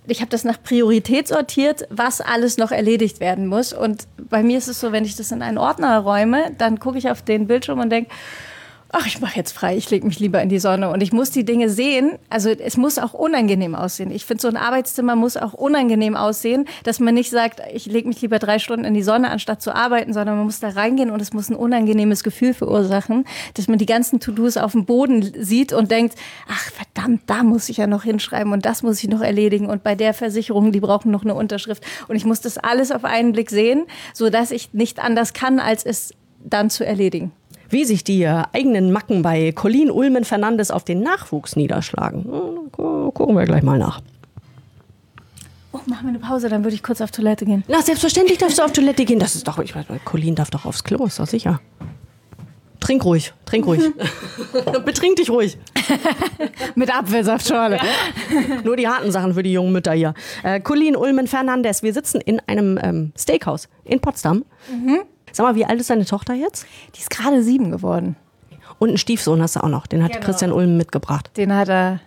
ich 0.08 0.22
habe 0.22 0.30
das 0.30 0.44
nach 0.44 0.62
Priorität 0.62 1.28
sortiert, 1.28 1.88
was 1.90 2.22
alles 2.22 2.58
noch 2.58 2.72
erledigt 2.72 3.20
werden 3.20 3.48
muss. 3.48 3.72
Und 3.72 4.08
bei 4.30 4.42
mir 4.42 4.58
ist 4.58 4.68
es 4.68 4.80
so, 4.80 4.92
wenn 4.92 5.06
ich 5.06 5.16
das 5.16 5.32
in 5.32 5.42
einen 5.42 5.58
Ordner 5.58 6.00
räume, 6.00 6.52
dann 6.58 6.80
gucke 6.80 6.98
ich 6.98 7.10
auf 7.10 7.22
den 7.22 7.48
Bildschirm 7.48 7.80
und 7.80 7.90
denke, 7.90 8.12
ach, 8.94 9.08
ich 9.08 9.22
mache 9.22 9.36
jetzt 9.38 9.54
frei, 9.54 9.78
ich 9.78 9.90
lege 9.90 10.06
mich 10.06 10.20
lieber 10.20 10.42
in 10.42 10.50
die 10.50 10.60
Sonne 10.60 10.90
und 10.90 11.02
ich 11.02 11.14
muss 11.14 11.32
die 11.32 11.46
Dinge 11.46 11.70
sehen. 11.70 12.20
Also 12.30 12.50
es 12.50 12.78
muss 12.78 12.98
auch 12.98 13.14
unangenehm 13.14 13.76
aussehen. 13.76 14.12
Ich 14.12 14.26
finde, 14.26 14.42
so 14.42 14.48
ein 14.48 14.58
Arbeitszimmer 14.58 15.16
muss 15.16 15.38
auch 15.38 15.54
unangenehm 15.54 16.16
aussehen, 16.16 16.66
dass 16.84 17.00
man 17.00 17.14
nicht 17.14 17.30
sagt, 17.30 17.62
ich 17.74 17.86
lege 17.86 18.08
mich 18.08 18.22
lieber 18.22 18.40
drei 18.40 18.60
Stunden 18.60 18.86
in 18.86 18.94
die 18.94 19.04
Sonne, 19.04 19.30
anstatt 19.30 19.62
zu 19.62 19.74
arbeiten, 19.74 20.14
sondern 20.14 20.36
man 20.36 20.46
muss 20.46 20.60
da 20.60 20.70
reingehen 20.70 21.10
und 21.10 21.22
es 21.22 21.34
muss 21.34 21.50
ein 21.50 21.56
unangenehmes 21.56 22.24
Gefühl 22.24 22.54
verursachen, 22.54 23.26
dass 23.54 23.68
man 23.68 23.78
die 23.78 23.86
ganzen 23.86 24.20
To-Dos 24.20 24.58
auf 24.58 24.74
dem 24.74 24.86
Boden 24.86 25.32
sieht 25.40 25.74
und 25.74 25.92
denkt, 25.92 26.16
ach 26.50 26.72
verdammt, 26.72 27.22
da 27.28 27.44
muss 27.44 27.70
ich 27.70 27.78
ja 27.78 27.88
noch 27.88 28.04
hinschreiben 28.04 28.52
und 28.52 28.66
das 28.66 28.84
muss 28.84 29.02
ich 29.02 29.10
noch 29.10 29.22
erledigen 29.22 29.68
und 29.68 29.84
bei 29.84 29.96
der 29.96 30.14
Versicherung, 30.14 30.72
die 30.72 30.80
brauchen 30.80 31.12
noch 31.12 31.24
eine 31.24 31.36
Unterschrift 31.36 31.84
und 32.08 32.16
ich 32.16 32.26
muss 32.26 32.42
das 32.42 32.58
alles 32.58 32.92
auf 32.92 33.06
einen 33.06 33.32
Blick 33.32 33.50
sehen, 33.50 33.86
so 34.14 34.30
dass 34.30 34.52
ich 34.52 34.74
nicht 34.74 35.00
anders 35.00 35.34
kann, 35.34 35.60
als 35.60 35.86
es 35.86 36.14
dann 36.44 36.70
zu 36.70 36.86
erledigen 36.86 37.32
wie 37.72 37.86
sich 37.86 38.04
die 38.04 38.28
eigenen 38.28 38.92
Macken 38.92 39.22
bei 39.22 39.52
Colin 39.52 39.92
Ulmen 39.92 40.26
Fernandes 40.26 40.72
auf 40.72 40.84
den 40.84 41.02
Nachwuchs 41.02 41.56
niederschlagen. 41.56 42.26
Gucken 42.72 43.36
wir 43.36 43.46
gleich 43.46 43.64
mal 43.64 43.78
nach. 43.78 44.02
Oh, 45.74 45.80
machen 45.86 46.04
wir 46.04 46.10
eine 46.10 46.20
Pause, 46.20 46.50
dann 46.50 46.64
würde 46.64 46.76
ich 46.76 46.84
kurz 46.84 47.00
auf 47.00 47.12
Toilette 47.12 47.46
gehen. 47.46 47.64
Na, 47.68 47.82
selbstverständlich 47.82 48.38
darfst 48.38 48.60
du 48.60 48.64
auf 48.64 48.74
Toilette 48.74 49.06
gehen. 49.06 49.20
Das 49.20 49.36
ist 49.36 49.48
doch, 49.48 49.58
ich 49.60 49.74
weiß, 49.74 49.86
Colin 50.04 50.36
darf 50.36 50.50
doch 50.50 50.66
aufs 50.66 50.84
Klo, 50.84 51.06
ist 51.06 51.20
doch 51.20 51.28
sicher. 51.28 51.62
Trink 52.82 53.06
ruhig, 53.06 53.32
trink 53.46 53.68
ruhig. 53.68 53.82
Betrink 54.86 55.16
dich 55.16 55.30
ruhig. 55.30 55.58
Mit 56.76 56.94
Apfelsaftschorle. 56.94 57.78
Ja. 57.78 58.62
Nur 58.64 58.76
die 58.76 58.88
harten 58.88 59.12
Sachen 59.12 59.36
für 59.36 59.44
die 59.44 59.54
jungen 59.54 59.72
Mütter 59.72 59.94
hier. 59.94 60.14
Äh, 60.44 60.60
Colin 60.60 60.98
Ulmen 60.98 61.28
Fernandes, 61.28 61.84
wir 61.84 61.94
sitzen 61.94 62.20
in 62.20 62.42
einem 62.48 62.80
ähm, 62.82 63.14
Steakhouse 63.18 63.70
in 63.86 64.00
Potsdam. 64.02 64.44
Mhm. 64.70 65.02
Sag 65.32 65.46
mal, 65.46 65.56
wie 65.56 65.66
alt 65.66 65.80
ist 65.80 65.90
deine 65.90 66.06
Tochter 66.06 66.34
jetzt? 66.34 66.66
Die 66.96 67.00
ist 67.00 67.10
gerade 67.10 67.44
sieben 67.44 67.72
geworden. 67.72 68.16
Und 68.80 68.90
einen 68.90 68.98
Stiefsohn 68.98 69.42
hast 69.42 69.56
du 69.56 69.64
auch 69.64 69.70
noch. 69.70 69.86
Den 69.88 70.04
hat 70.04 70.14
genau. 70.14 70.26
Christian 70.26 70.52
Ulm 70.52 70.78
mitgebracht. 70.78 71.30
Den 71.38 71.54
hat 71.56 71.70
er 71.70 72.00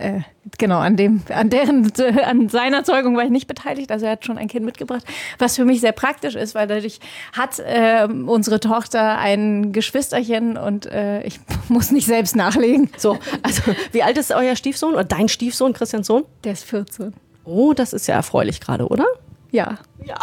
äh, 0.00 0.20
genau, 0.56 0.78
an 0.78 0.96
dem, 0.96 1.22
an 1.28 1.50
deren, 1.50 1.92
an 2.24 2.48
seiner 2.48 2.84
Zeugung 2.84 3.16
war 3.16 3.24
ich 3.24 3.30
nicht 3.30 3.46
beteiligt. 3.46 3.92
Also 3.92 4.06
er 4.06 4.12
hat 4.12 4.24
schon 4.24 4.38
ein 4.38 4.48
Kind 4.48 4.64
mitgebracht, 4.64 5.04
was 5.38 5.56
für 5.56 5.64
mich 5.64 5.80
sehr 5.80 5.92
praktisch 5.92 6.34
ist, 6.34 6.54
weil 6.54 6.66
dadurch 6.66 7.00
hat 7.32 7.58
äh, 7.58 8.06
unsere 8.06 8.60
Tochter 8.60 9.18
ein 9.18 9.72
Geschwisterchen 9.72 10.56
und 10.56 10.86
äh, 10.86 11.22
ich 11.22 11.38
muss 11.68 11.90
nicht 11.90 12.06
selbst 12.06 12.34
nachlegen. 12.34 12.90
So, 12.96 13.18
also 13.42 13.62
wie 13.92 14.02
alt 14.02 14.16
ist 14.16 14.32
euer 14.32 14.56
Stiefsohn 14.56 14.94
oder 14.94 15.04
dein 15.04 15.28
Stiefsohn, 15.28 15.74
Christians 15.74 16.06
Sohn? 16.06 16.24
Der 16.44 16.52
ist 16.52 16.64
14. 16.64 17.12
Oh, 17.44 17.74
das 17.74 17.92
ist 17.92 18.06
ja 18.06 18.14
erfreulich 18.14 18.60
gerade, 18.60 18.88
oder? 18.88 19.06
Ja. 19.50 19.78
Ja. 20.04 20.16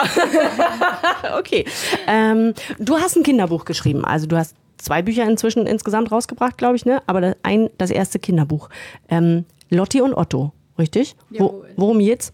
okay. 1.38 1.66
Ähm, 2.08 2.54
du 2.80 2.98
hast 2.98 3.16
ein 3.16 3.24
Kinderbuch 3.24 3.66
geschrieben. 3.66 4.06
Also 4.06 4.28
du 4.28 4.38
hast 4.38 4.56
zwei 4.78 5.02
Bücher 5.02 5.26
inzwischen 5.26 5.68
insgesamt 5.68 6.12
rausgebracht, 6.12 6.58
glaube 6.58 6.76
ich, 6.76 6.86
ne? 6.86 7.02
Aber 7.08 7.22
das, 7.22 7.36
ein, 7.44 7.70
das 7.78 7.92
erste 7.92 8.20
Kinderbuch. 8.20 8.70
Ähm, 9.10 9.46
Lotti 9.70 10.02
und 10.02 10.14
Otto, 10.14 10.54
richtig? 10.78 11.16
Wo, 11.32 11.64
worum 11.76 12.00
geht's? 12.00 12.32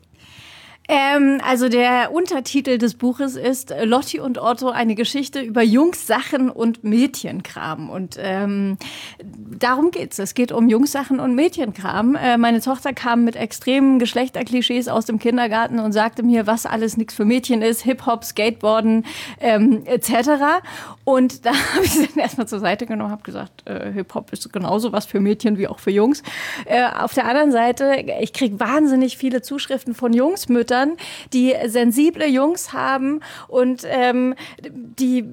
Ähm, 0.89 1.39
also 1.47 1.69
der 1.69 2.11
Untertitel 2.11 2.77
des 2.77 2.95
Buches 2.95 3.37
ist 3.37 3.73
Lotti 3.83 4.19
und 4.19 4.37
Otto, 4.37 4.69
eine 4.69 4.95
Geschichte 4.95 5.39
über 5.39 5.61
Jungssachen 5.61 6.49
und 6.49 6.83
Mädchenkram. 6.83 7.89
Und 7.89 8.17
ähm, 8.19 8.77
darum 9.23 9.91
geht's. 9.91 10.19
Es 10.19 10.33
geht 10.33 10.51
um 10.51 10.67
Jungssachen 10.67 11.21
und 11.21 11.35
Mädchenkram. 11.35 12.15
Äh, 12.15 12.37
meine 12.37 12.59
Tochter 12.59 12.91
kam 12.91 13.23
mit 13.23 13.37
extremen 13.37 13.97
Geschlechterklischees 13.97 14.89
aus 14.89 15.05
dem 15.05 15.19
Kindergarten 15.19 15.79
und 15.79 15.93
sagte 15.93 16.21
mir, 16.21 16.47
was 16.47 16.65
alles 16.65 16.97
nichts 16.97 17.13
für 17.13 17.23
Mädchen 17.23 17.61
ist, 17.61 17.81
Hip-Hop, 17.83 18.25
Skateboarden 18.25 19.05
ähm, 19.39 19.83
etc. 19.85 20.61
Und 21.05 21.45
da 21.45 21.51
habe 21.51 21.85
ich 21.85 21.93
sie 21.93 22.07
dann 22.07 22.19
erstmal 22.19 22.47
zur 22.47 22.59
Seite 22.59 22.85
genommen, 22.85 23.11
habe 23.11 23.23
gesagt, 23.23 23.65
äh, 23.65 23.91
Hip-Hop 23.93 24.33
ist 24.33 24.51
genauso 24.51 24.91
was 24.91 25.05
für 25.05 25.21
Mädchen 25.21 25.57
wie 25.57 25.69
auch 25.69 25.79
für 25.79 25.91
Jungs. 25.91 26.23
Äh, 26.65 26.83
auf 26.83 27.13
der 27.13 27.25
anderen 27.25 27.53
Seite, 27.53 28.03
ich 28.19 28.33
kriege 28.33 28.59
wahnsinnig 28.59 29.17
viele 29.17 29.41
Zuschriften 29.41 29.93
von 29.93 30.11
Jungsmüttern, 30.11 30.72
Supergütern, 30.73 30.97
die 31.31 31.55
sensible 31.65 32.27
Jungs 32.27 32.73
haben 32.73 33.21
und 33.47 33.83
ähm, 33.85 34.35
die 34.69 35.25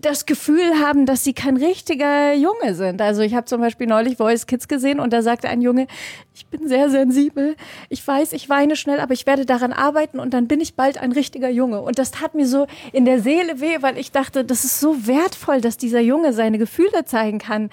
das 0.00 0.26
Gefühl 0.26 0.78
haben, 0.80 1.06
dass 1.06 1.24
sie 1.24 1.32
kein 1.32 1.56
richtiger 1.56 2.34
Junge 2.34 2.74
sind. 2.74 3.00
Also 3.02 3.22
ich 3.22 3.34
habe 3.34 3.46
zum 3.46 3.60
Beispiel 3.60 3.86
neulich 3.86 4.16
Voice 4.16 4.46
Kids 4.46 4.68
gesehen 4.68 5.00
und 5.00 5.12
da 5.12 5.22
sagte 5.22 5.48
ein 5.48 5.60
Junge, 5.60 5.86
ich 6.34 6.46
bin 6.46 6.68
sehr 6.68 6.90
sensibel, 6.90 7.56
ich 7.88 8.06
weiß, 8.06 8.32
ich 8.32 8.48
weine 8.48 8.76
schnell, 8.76 9.00
aber 9.00 9.14
ich 9.14 9.26
werde 9.26 9.46
daran 9.46 9.72
arbeiten 9.72 10.20
und 10.20 10.34
dann 10.34 10.46
bin 10.46 10.60
ich 10.60 10.74
bald 10.74 10.98
ein 10.98 11.12
richtiger 11.12 11.48
Junge. 11.48 11.80
Und 11.80 11.98
das 11.98 12.10
tat 12.10 12.34
mir 12.34 12.46
so 12.46 12.66
in 12.92 13.04
der 13.04 13.20
Seele 13.20 13.60
weh, 13.60 13.78
weil 13.80 13.98
ich 13.98 14.12
dachte, 14.12 14.44
das 14.44 14.64
ist 14.64 14.80
so 14.80 15.06
wertvoll, 15.06 15.60
dass 15.60 15.76
dieser 15.76 16.00
Junge 16.00 16.32
seine 16.32 16.58
Gefühle 16.58 17.04
zeigen 17.04 17.38
kann 17.38 17.70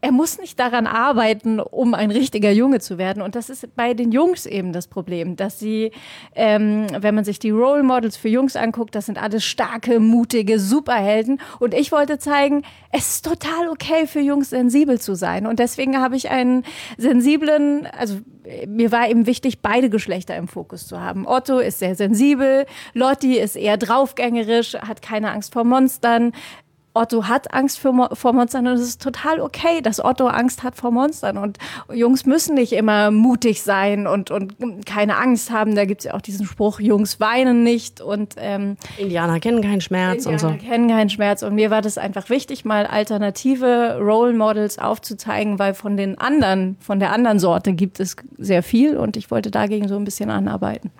er 0.00 0.12
muss 0.12 0.38
nicht 0.38 0.60
daran 0.60 0.86
arbeiten, 0.86 1.58
um 1.58 1.94
ein 1.94 2.10
richtiger 2.10 2.50
Junge 2.50 2.80
zu 2.80 2.98
werden. 2.98 3.22
Und 3.22 3.34
das 3.34 3.50
ist 3.50 3.74
bei 3.74 3.94
den 3.94 4.12
Jungs 4.12 4.46
eben 4.46 4.72
das 4.72 4.86
Problem, 4.86 5.36
dass 5.36 5.58
sie, 5.58 5.90
ähm, 6.34 6.86
wenn 6.98 7.14
man 7.14 7.24
sich 7.24 7.38
die 7.38 7.50
Role 7.50 7.82
Models 7.82 8.16
für 8.16 8.28
Jungs 8.28 8.56
anguckt, 8.56 8.94
das 8.94 9.06
sind 9.06 9.20
alles 9.20 9.44
starke, 9.44 9.98
mutige 9.98 10.60
Superhelden. 10.60 11.40
Und 11.58 11.74
ich 11.74 11.92
wollte 11.92 12.18
zeigen, 12.18 12.62
es 12.92 13.16
ist 13.16 13.24
total 13.24 13.68
okay 13.68 14.06
für 14.06 14.20
Jungs 14.20 14.50
sensibel 14.50 15.00
zu 15.00 15.14
sein. 15.14 15.46
Und 15.46 15.58
deswegen 15.58 15.98
habe 16.00 16.16
ich 16.16 16.30
einen 16.30 16.64
sensiblen, 16.98 17.86
also 17.86 18.18
mir 18.66 18.92
war 18.92 19.08
eben 19.08 19.26
wichtig, 19.26 19.60
beide 19.60 19.90
Geschlechter 19.90 20.36
im 20.36 20.48
Fokus 20.48 20.86
zu 20.86 21.00
haben. 21.00 21.26
Otto 21.26 21.58
ist 21.58 21.78
sehr 21.78 21.94
sensibel, 21.94 22.66
Lotti 22.94 23.38
ist 23.38 23.56
eher 23.56 23.76
draufgängerisch, 23.76 24.74
hat 24.74 25.02
keine 25.02 25.32
Angst 25.32 25.52
vor 25.52 25.64
Monstern. 25.64 26.32
Otto 26.96 27.24
hat 27.28 27.52
Angst 27.52 27.78
vor, 27.78 28.10
vor 28.14 28.32
Monstern 28.32 28.66
und 28.66 28.74
es 28.74 28.80
ist 28.80 29.02
total 29.02 29.40
okay, 29.40 29.80
dass 29.82 30.04
Otto 30.04 30.26
Angst 30.26 30.62
hat 30.62 30.76
vor 30.76 30.90
Monstern. 30.90 31.36
Und 31.36 31.58
Jungs 31.92 32.26
müssen 32.26 32.54
nicht 32.54 32.72
immer 32.72 33.10
mutig 33.10 33.62
sein 33.62 34.06
und, 34.06 34.30
und 34.30 34.56
keine 34.86 35.16
Angst 35.16 35.50
haben. 35.50 35.74
Da 35.74 35.84
gibt 35.84 36.00
es 36.00 36.04
ja 36.06 36.14
auch 36.14 36.20
diesen 36.20 36.46
Spruch, 36.46 36.80
Jungs 36.80 37.20
weinen 37.20 37.62
nicht. 37.62 38.00
Und 38.00 38.34
ähm, 38.38 38.76
Indianer 38.96 39.40
kennen 39.40 39.60
keinen 39.62 39.80
Schmerz 39.80 40.26
Indianer 40.26 40.54
und 40.54 40.60
so. 40.60 40.66
kennen 40.66 40.88
keinen 40.88 41.10
Schmerz. 41.10 41.42
Und 41.42 41.54
mir 41.54 41.70
war 41.70 41.82
das 41.82 41.98
einfach 41.98 42.30
wichtig, 42.30 42.64
mal 42.64 42.86
alternative 42.86 43.98
Role 44.00 44.32
Models 44.32 44.78
aufzuzeigen, 44.78 45.58
weil 45.58 45.74
von 45.74 45.96
den 45.96 46.18
anderen, 46.18 46.76
von 46.80 46.98
der 46.98 47.12
anderen 47.12 47.38
Sorte 47.38 47.74
gibt 47.74 48.00
es 48.00 48.16
sehr 48.38 48.62
viel 48.62 48.96
und 48.96 49.16
ich 49.16 49.30
wollte 49.30 49.50
dagegen 49.50 49.88
so 49.88 49.96
ein 49.96 50.04
bisschen 50.04 50.30
anarbeiten. 50.30 50.90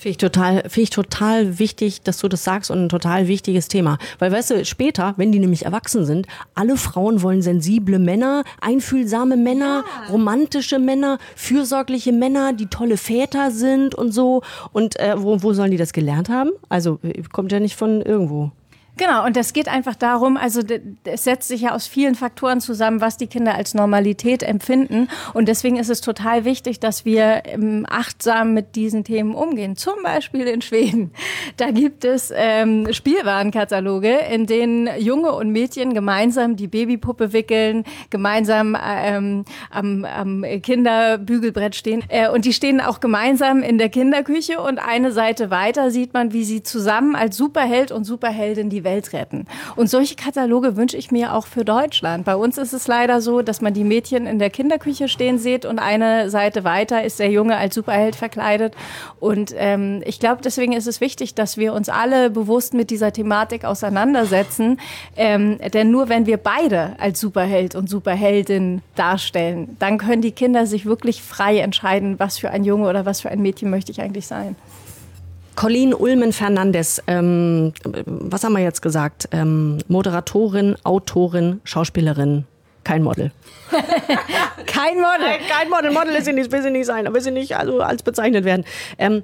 Finde 0.00 0.12
ich 0.12 0.16
total, 0.16 0.62
finde 0.62 0.80
ich 0.80 0.88
total 0.88 1.58
wichtig, 1.58 2.00
dass 2.00 2.16
du 2.16 2.28
das 2.28 2.42
sagst 2.42 2.70
und 2.70 2.84
ein 2.84 2.88
total 2.88 3.28
wichtiges 3.28 3.68
Thema. 3.68 3.98
Weil 4.18 4.32
weißt 4.32 4.50
du, 4.50 4.64
später, 4.64 5.12
wenn 5.18 5.30
die 5.30 5.38
nämlich 5.38 5.66
erwachsen 5.66 6.06
sind, 6.06 6.26
alle 6.54 6.78
Frauen 6.78 7.20
wollen 7.20 7.42
sensible 7.42 7.98
Männer, 7.98 8.44
einfühlsame 8.62 9.36
Männer, 9.36 9.84
ja. 9.84 10.10
romantische 10.10 10.78
Männer, 10.78 11.18
fürsorgliche 11.36 12.12
Männer, 12.12 12.54
die 12.54 12.68
tolle 12.68 12.96
Väter 12.96 13.50
sind 13.50 13.94
und 13.94 14.12
so. 14.12 14.40
Und 14.72 14.98
äh, 14.98 15.16
wo, 15.18 15.42
wo 15.42 15.52
sollen 15.52 15.70
die 15.70 15.76
das 15.76 15.92
gelernt 15.92 16.30
haben? 16.30 16.52
Also 16.70 16.98
kommt 17.30 17.52
ja 17.52 17.60
nicht 17.60 17.76
von 17.76 18.00
irgendwo. 18.00 18.52
Genau, 19.00 19.24
und 19.24 19.34
das 19.34 19.54
geht 19.54 19.66
einfach 19.66 19.94
darum, 19.94 20.36
also 20.36 20.60
es 21.04 21.24
setzt 21.24 21.48
sich 21.48 21.62
ja 21.62 21.72
aus 21.72 21.86
vielen 21.86 22.14
Faktoren 22.14 22.60
zusammen, 22.60 23.00
was 23.00 23.16
die 23.16 23.28
Kinder 23.28 23.54
als 23.54 23.72
Normalität 23.72 24.42
empfinden. 24.42 25.08
Und 25.32 25.48
deswegen 25.48 25.76
ist 25.78 25.88
es 25.88 26.02
total 26.02 26.44
wichtig, 26.44 26.80
dass 26.80 27.06
wir 27.06 27.44
ähm, 27.46 27.86
achtsam 27.88 28.52
mit 28.52 28.76
diesen 28.76 29.02
Themen 29.02 29.34
umgehen. 29.34 29.74
Zum 29.74 30.02
Beispiel 30.02 30.46
in 30.46 30.60
Schweden. 30.60 31.12
Da 31.56 31.70
gibt 31.72 32.04
es 32.04 32.32
ähm, 32.34 32.88
Spielwarenkataloge, 32.90 34.18
in 34.32 34.46
denen 34.46 34.88
Junge 34.98 35.32
und 35.32 35.50
Mädchen 35.50 35.94
gemeinsam 35.94 36.56
die 36.56 36.68
Babypuppe 36.68 37.32
wickeln, 37.32 37.84
gemeinsam 38.08 38.76
ähm, 38.80 39.44
am, 39.70 40.04
am 40.04 40.44
Kinderbügelbrett 40.62 41.74
stehen. 41.74 42.04
Äh, 42.08 42.30
und 42.30 42.44
die 42.44 42.52
stehen 42.52 42.80
auch 42.80 43.00
gemeinsam 43.00 43.62
in 43.62 43.78
der 43.78 43.88
Kinderküche. 43.88 44.60
Und 44.60 44.78
eine 44.78 45.12
Seite 45.12 45.50
weiter 45.50 45.90
sieht 45.90 46.14
man, 46.14 46.32
wie 46.32 46.44
sie 46.44 46.62
zusammen 46.62 47.14
als 47.14 47.36
Superheld 47.36 47.92
und 47.92 48.04
Superheldin 48.04 48.70
die 48.70 48.84
Welt 48.84 48.89
Welt 48.90 49.12
retten. 49.12 49.46
Und 49.76 49.88
solche 49.88 50.16
Kataloge 50.16 50.76
wünsche 50.76 50.96
ich 50.96 51.10
mir 51.12 51.34
auch 51.34 51.46
für 51.46 51.64
Deutschland. 51.64 52.24
Bei 52.24 52.34
uns 52.34 52.58
ist 52.58 52.72
es 52.72 52.88
leider 52.88 53.20
so, 53.20 53.42
dass 53.42 53.60
man 53.60 53.72
die 53.72 53.84
Mädchen 53.84 54.26
in 54.26 54.38
der 54.38 54.50
Kinderküche 54.50 55.08
stehen 55.08 55.38
sieht 55.38 55.64
und 55.64 55.78
eine 55.78 56.28
Seite 56.28 56.64
weiter 56.64 57.04
ist 57.04 57.20
der 57.20 57.30
Junge 57.30 57.56
als 57.56 57.74
Superheld 57.74 58.16
verkleidet. 58.16 58.74
Und 59.20 59.54
ähm, 59.56 60.02
ich 60.04 60.18
glaube, 60.18 60.42
deswegen 60.42 60.72
ist 60.72 60.88
es 60.88 61.00
wichtig, 61.00 61.34
dass 61.34 61.56
wir 61.56 61.72
uns 61.72 61.88
alle 61.88 62.30
bewusst 62.30 62.74
mit 62.74 62.90
dieser 62.90 63.12
Thematik 63.12 63.64
auseinandersetzen. 63.64 64.80
Ähm, 65.16 65.58
denn 65.72 65.90
nur 65.90 66.08
wenn 66.08 66.26
wir 66.26 66.36
beide 66.36 66.94
als 66.98 67.20
Superheld 67.20 67.74
und 67.76 67.88
Superheldin 67.88 68.82
darstellen, 68.96 69.76
dann 69.78 69.98
können 69.98 70.22
die 70.22 70.32
Kinder 70.32 70.66
sich 70.66 70.84
wirklich 70.84 71.22
frei 71.22 71.60
entscheiden, 71.60 72.18
was 72.18 72.38
für 72.38 72.50
ein 72.50 72.64
Junge 72.64 72.88
oder 72.88 73.06
was 73.06 73.20
für 73.20 73.30
ein 73.30 73.40
Mädchen 73.40 73.70
möchte 73.70 73.92
ich 73.92 74.00
eigentlich 74.00 74.26
sein. 74.26 74.56
Colleen 75.56 75.94
Ulmen-Fernandes, 75.94 77.02
ähm, 77.06 77.72
was 78.06 78.44
haben 78.44 78.52
wir 78.52 78.62
jetzt 78.62 78.82
gesagt? 78.82 79.28
Ähm, 79.32 79.78
Moderatorin, 79.88 80.76
Autorin, 80.84 81.60
Schauspielerin, 81.64 82.44
kein 82.84 83.02
Model. 83.02 83.30
kein 84.66 84.94
Model. 84.96 85.20
Nein, 85.20 85.40
kein 85.48 85.68
Model. 85.68 85.92
Model 85.92 86.14
ist 86.14 86.24
sie 86.24 86.32
nicht, 86.32 86.50
will 86.50 86.62
sie 86.62 86.70
nicht 86.70 86.86
sein, 86.86 87.12
will 87.12 87.20
sie 87.20 87.30
nicht 87.30 87.56
also 87.56 87.80
als 87.80 88.02
bezeichnet 88.02 88.44
werden. 88.44 88.64
Ähm, 88.98 89.22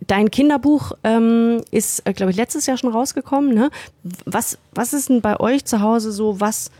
dein 0.00 0.30
Kinderbuch 0.30 0.92
ähm, 1.04 1.62
ist, 1.70 2.06
äh, 2.06 2.12
glaube 2.12 2.30
ich, 2.30 2.36
letztes 2.36 2.66
Jahr 2.66 2.78
schon 2.78 2.90
rausgekommen. 2.90 3.54
Ne? 3.54 3.70
Was, 4.24 4.58
was 4.72 4.92
ist 4.92 5.08
denn 5.08 5.20
bei 5.20 5.38
euch 5.40 5.64
zu 5.64 5.80
Hause 5.80 6.10
so, 6.12 6.40
was 6.40 6.70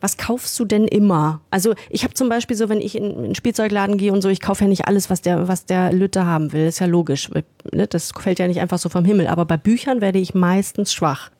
was 0.00 0.16
kaufst 0.16 0.58
du 0.58 0.64
denn 0.64 0.86
immer? 0.86 1.40
Also 1.50 1.74
ich 1.90 2.04
habe 2.04 2.14
zum 2.14 2.28
Beispiel 2.28 2.56
so, 2.56 2.68
wenn 2.68 2.80
ich 2.80 2.96
in, 2.96 3.10
in 3.10 3.24
einen 3.24 3.34
Spielzeugladen 3.34 3.96
gehe 3.96 4.12
und 4.12 4.22
so, 4.22 4.28
ich 4.28 4.40
kaufe 4.40 4.64
ja 4.64 4.68
nicht 4.68 4.86
alles, 4.86 5.10
was 5.10 5.22
der, 5.22 5.48
was 5.48 5.66
der 5.66 5.92
Lütte 5.92 6.26
haben 6.26 6.52
will. 6.52 6.66
Ist 6.66 6.80
ja 6.80 6.86
logisch. 6.86 7.30
Ne? 7.72 7.86
Das 7.86 8.12
fällt 8.18 8.38
ja 8.38 8.48
nicht 8.48 8.60
einfach 8.60 8.78
so 8.78 8.88
vom 8.88 9.04
Himmel. 9.04 9.26
Aber 9.26 9.44
bei 9.44 9.56
Büchern 9.56 10.00
werde 10.00 10.18
ich 10.18 10.34
meistens 10.34 10.92
schwach. 10.92 11.30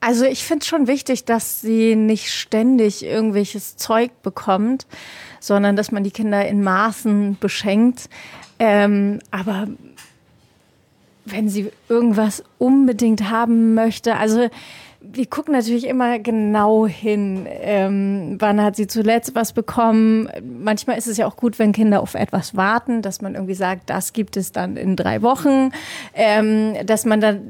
Also 0.00 0.24
ich 0.24 0.44
finde 0.44 0.62
es 0.62 0.66
schon 0.66 0.88
wichtig, 0.88 1.24
dass 1.26 1.60
sie 1.60 1.94
nicht 1.94 2.32
ständig 2.32 3.04
irgendwelches 3.04 3.76
Zeug 3.76 4.10
bekommt, 4.22 4.86
sondern 5.38 5.76
dass 5.76 5.92
man 5.92 6.02
die 6.02 6.10
Kinder 6.10 6.44
in 6.46 6.64
Maßen 6.64 7.36
beschenkt. 7.38 8.08
Ähm, 8.58 9.20
aber 9.30 9.68
wenn 11.24 11.48
sie 11.48 11.70
irgendwas 11.88 12.42
unbedingt 12.58 13.30
haben 13.30 13.74
möchte, 13.74 14.16
also 14.16 14.48
wir 15.04 15.26
gucken 15.26 15.52
natürlich 15.52 15.86
immer 15.86 16.18
genau 16.18 16.86
hin, 16.86 17.46
ähm, 17.48 18.36
wann 18.38 18.62
hat 18.62 18.76
sie 18.76 18.86
zuletzt 18.86 19.34
was 19.34 19.52
bekommen. 19.52 20.28
Manchmal 20.42 20.96
ist 20.96 21.08
es 21.08 21.16
ja 21.16 21.26
auch 21.26 21.36
gut, 21.36 21.58
wenn 21.58 21.72
Kinder 21.72 22.00
auf 22.00 22.14
etwas 22.14 22.56
warten, 22.56 23.02
dass 23.02 23.20
man 23.20 23.34
irgendwie 23.34 23.54
sagt, 23.54 23.90
das 23.90 24.12
gibt 24.12 24.36
es 24.36 24.52
dann 24.52 24.76
in 24.76 24.94
drei 24.94 25.22
Wochen, 25.22 25.70
ähm, 26.14 26.74
dass 26.86 27.04
man 27.04 27.20
dann, 27.20 27.40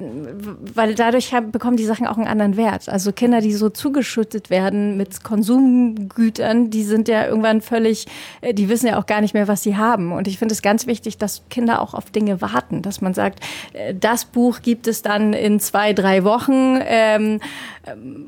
weil 0.75 0.95
dadurch 0.95 1.35
haben, 1.35 1.53
bekommen 1.53 1.77
die 1.77 1.85
Sachen 1.85 2.07
auch 2.07 2.17
einen 2.17 2.27
anderen 2.27 2.57
Wert. 2.57 2.89
Also 2.89 3.13
Kinder, 3.13 3.41
die 3.41 3.53
so 3.53 3.69
zugeschüttet 3.69 4.49
werden 4.49 4.97
mit 4.97 5.23
Konsumgütern, 5.23 6.71
die 6.71 6.85
sind 6.85 7.07
ja 7.09 7.27
irgendwann 7.27 7.61
völlig, 7.61 8.07
äh, 8.41 8.55
die 8.55 8.69
wissen 8.71 8.87
ja 8.87 8.99
auch 8.99 9.07
gar 9.07 9.21
nicht 9.21 9.35
mehr, 9.35 9.47
was 9.47 9.63
sie 9.63 9.77
haben. 9.77 10.13
Und 10.13 10.27
ich 10.27 10.39
finde 10.39 10.55
es 10.55 10.63
ganz 10.63 10.87
wichtig, 10.87 11.19
dass 11.19 11.43
Kinder 11.51 11.83
auch 11.83 11.93
auf 11.93 12.11
Dinge 12.11 12.41
warten, 12.41 12.81
dass 12.81 13.03
man 13.03 13.13
sagt, 13.13 13.41
äh, 13.75 13.95
das 13.95 14.25
Buch 14.25 14.61
gibt 14.63 14.87
es 14.87 15.03
dann 15.03 15.35
in 15.35 15.61
zwei, 15.61 15.93
drei 15.93 16.25
Wochen. 16.25 16.81
Ähm, 16.85 17.41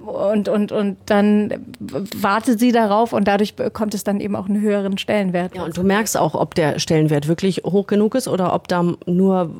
und, 0.06 0.48
und, 0.48 0.72
und 0.72 0.96
dann 1.06 1.52
wartet 2.16 2.58
sie 2.58 2.72
darauf 2.72 3.12
und 3.12 3.28
dadurch 3.28 3.54
bekommt 3.54 3.94
es 3.94 4.04
dann 4.04 4.20
eben 4.20 4.36
auch 4.36 4.48
einen 4.48 4.60
höheren 4.60 4.98
Stellenwert. 4.98 5.54
Ja, 5.54 5.64
und 5.64 5.76
du 5.76 5.82
merkst 5.82 6.16
auch, 6.16 6.34
ob 6.34 6.54
der 6.54 6.78
Stellenwert 6.78 7.28
wirklich 7.28 7.62
hoch 7.64 7.86
genug 7.86 8.14
ist 8.14 8.28
oder 8.28 8.54
ob 8.54 8.68
da 8.68 8.94
nur, 9.06 9.50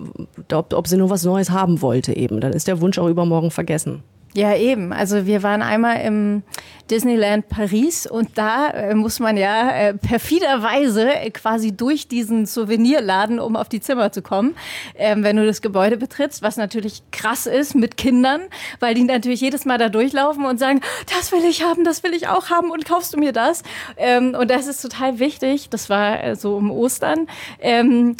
ob, 0.53 0.73
ob 0.73 0.89
sie 0.89 0.97
nur 0.97 1.11
was 1.11 1.25
Neues 1.25 1.51
haben 1.51 1.83
wollte 1.83 2.17
eben. 2.17 2.41
Dann 2.41 2.53
ist 2.53 2.69
der 2.69 2.81
Wunsch 2.81 2.99
auch 2.99 3.09
übermorgen 3.09 3.51
vergessen. 3.51 4.03
Ja, 4.37 4.57
eben. 4.57 4.93
Also 4.93 5.27
wir 5.27 5.45
waren 5.45 5.63
einmal 5.63 6.01
im 6.01 6.43
Disneyland 6.91 7.49
Paris 7.49 8.07
und 8.07 8.37
da 8.37 8.69
äh, 8.69 8.95
muss 8.95 9.19
man 9.19 9.37
ja 9.37 9.71
äh, 9.71 9.95
perfiderweise 9.95 11.09
quasi 11.33 11.75
durch 11.75 12.09
diesen 12.09 12.45
Souvenirladen, 12.45 13.41
um 13.41 13.57
auf 13.57 13.71
die 13.71 13.81
Zimmer 13.81 14.13
zu 14.13 14.21
kommen, 14.21 14.55
ähm, 14.97 15.25
wenn 15.25 15.37
du 15.37 15.47
das 15.47 15.63
Gebäude 15.63 15.97
betrittst, 15.97 16.43
was 16.43 16.59
natürlich 16.59 17.03
krass 17.11 17.47
ist 17.47 17.75
mit 17.75 17.97
Kindern, 17.97 18.43
weil 18.81 18.95
die 18.95 19.05
natürlich 19.05 19.41
jedes 19.41 19.65
Mal 19.65 19.79
da 19.79 19.89
durchlaufen 19.89 20.45
und 20.45 20.59
sagen, 20.59 20.81
das 21.15 21.33
will 21.33 21.45
ich 21.49 21.63
haben, 21.65 21.85
das 21.85 22.03
will 22.03 22.13
ich 22.13 22.29
auch 22.29 22.51
haben 22.51 22.71
und 22.71 22.85
kaufst 22.85 23.15
du 23.15 23.19
mir 23.19 23.33
das? 23.33 23.63
Ähm, 23.97 24.37
und 24.39 24.51
das 24.51 24.67
ist 24.67 24.83
total 24.83 25.19
wichtig, 25.21 25.71
das 25.71 25.89
war 25.89 26.23
äh, 26.23 26.37
so 26.37 26.57
um 26.57 26.71
Ostern, 26.71 27.29
ähm, 27.61 28.17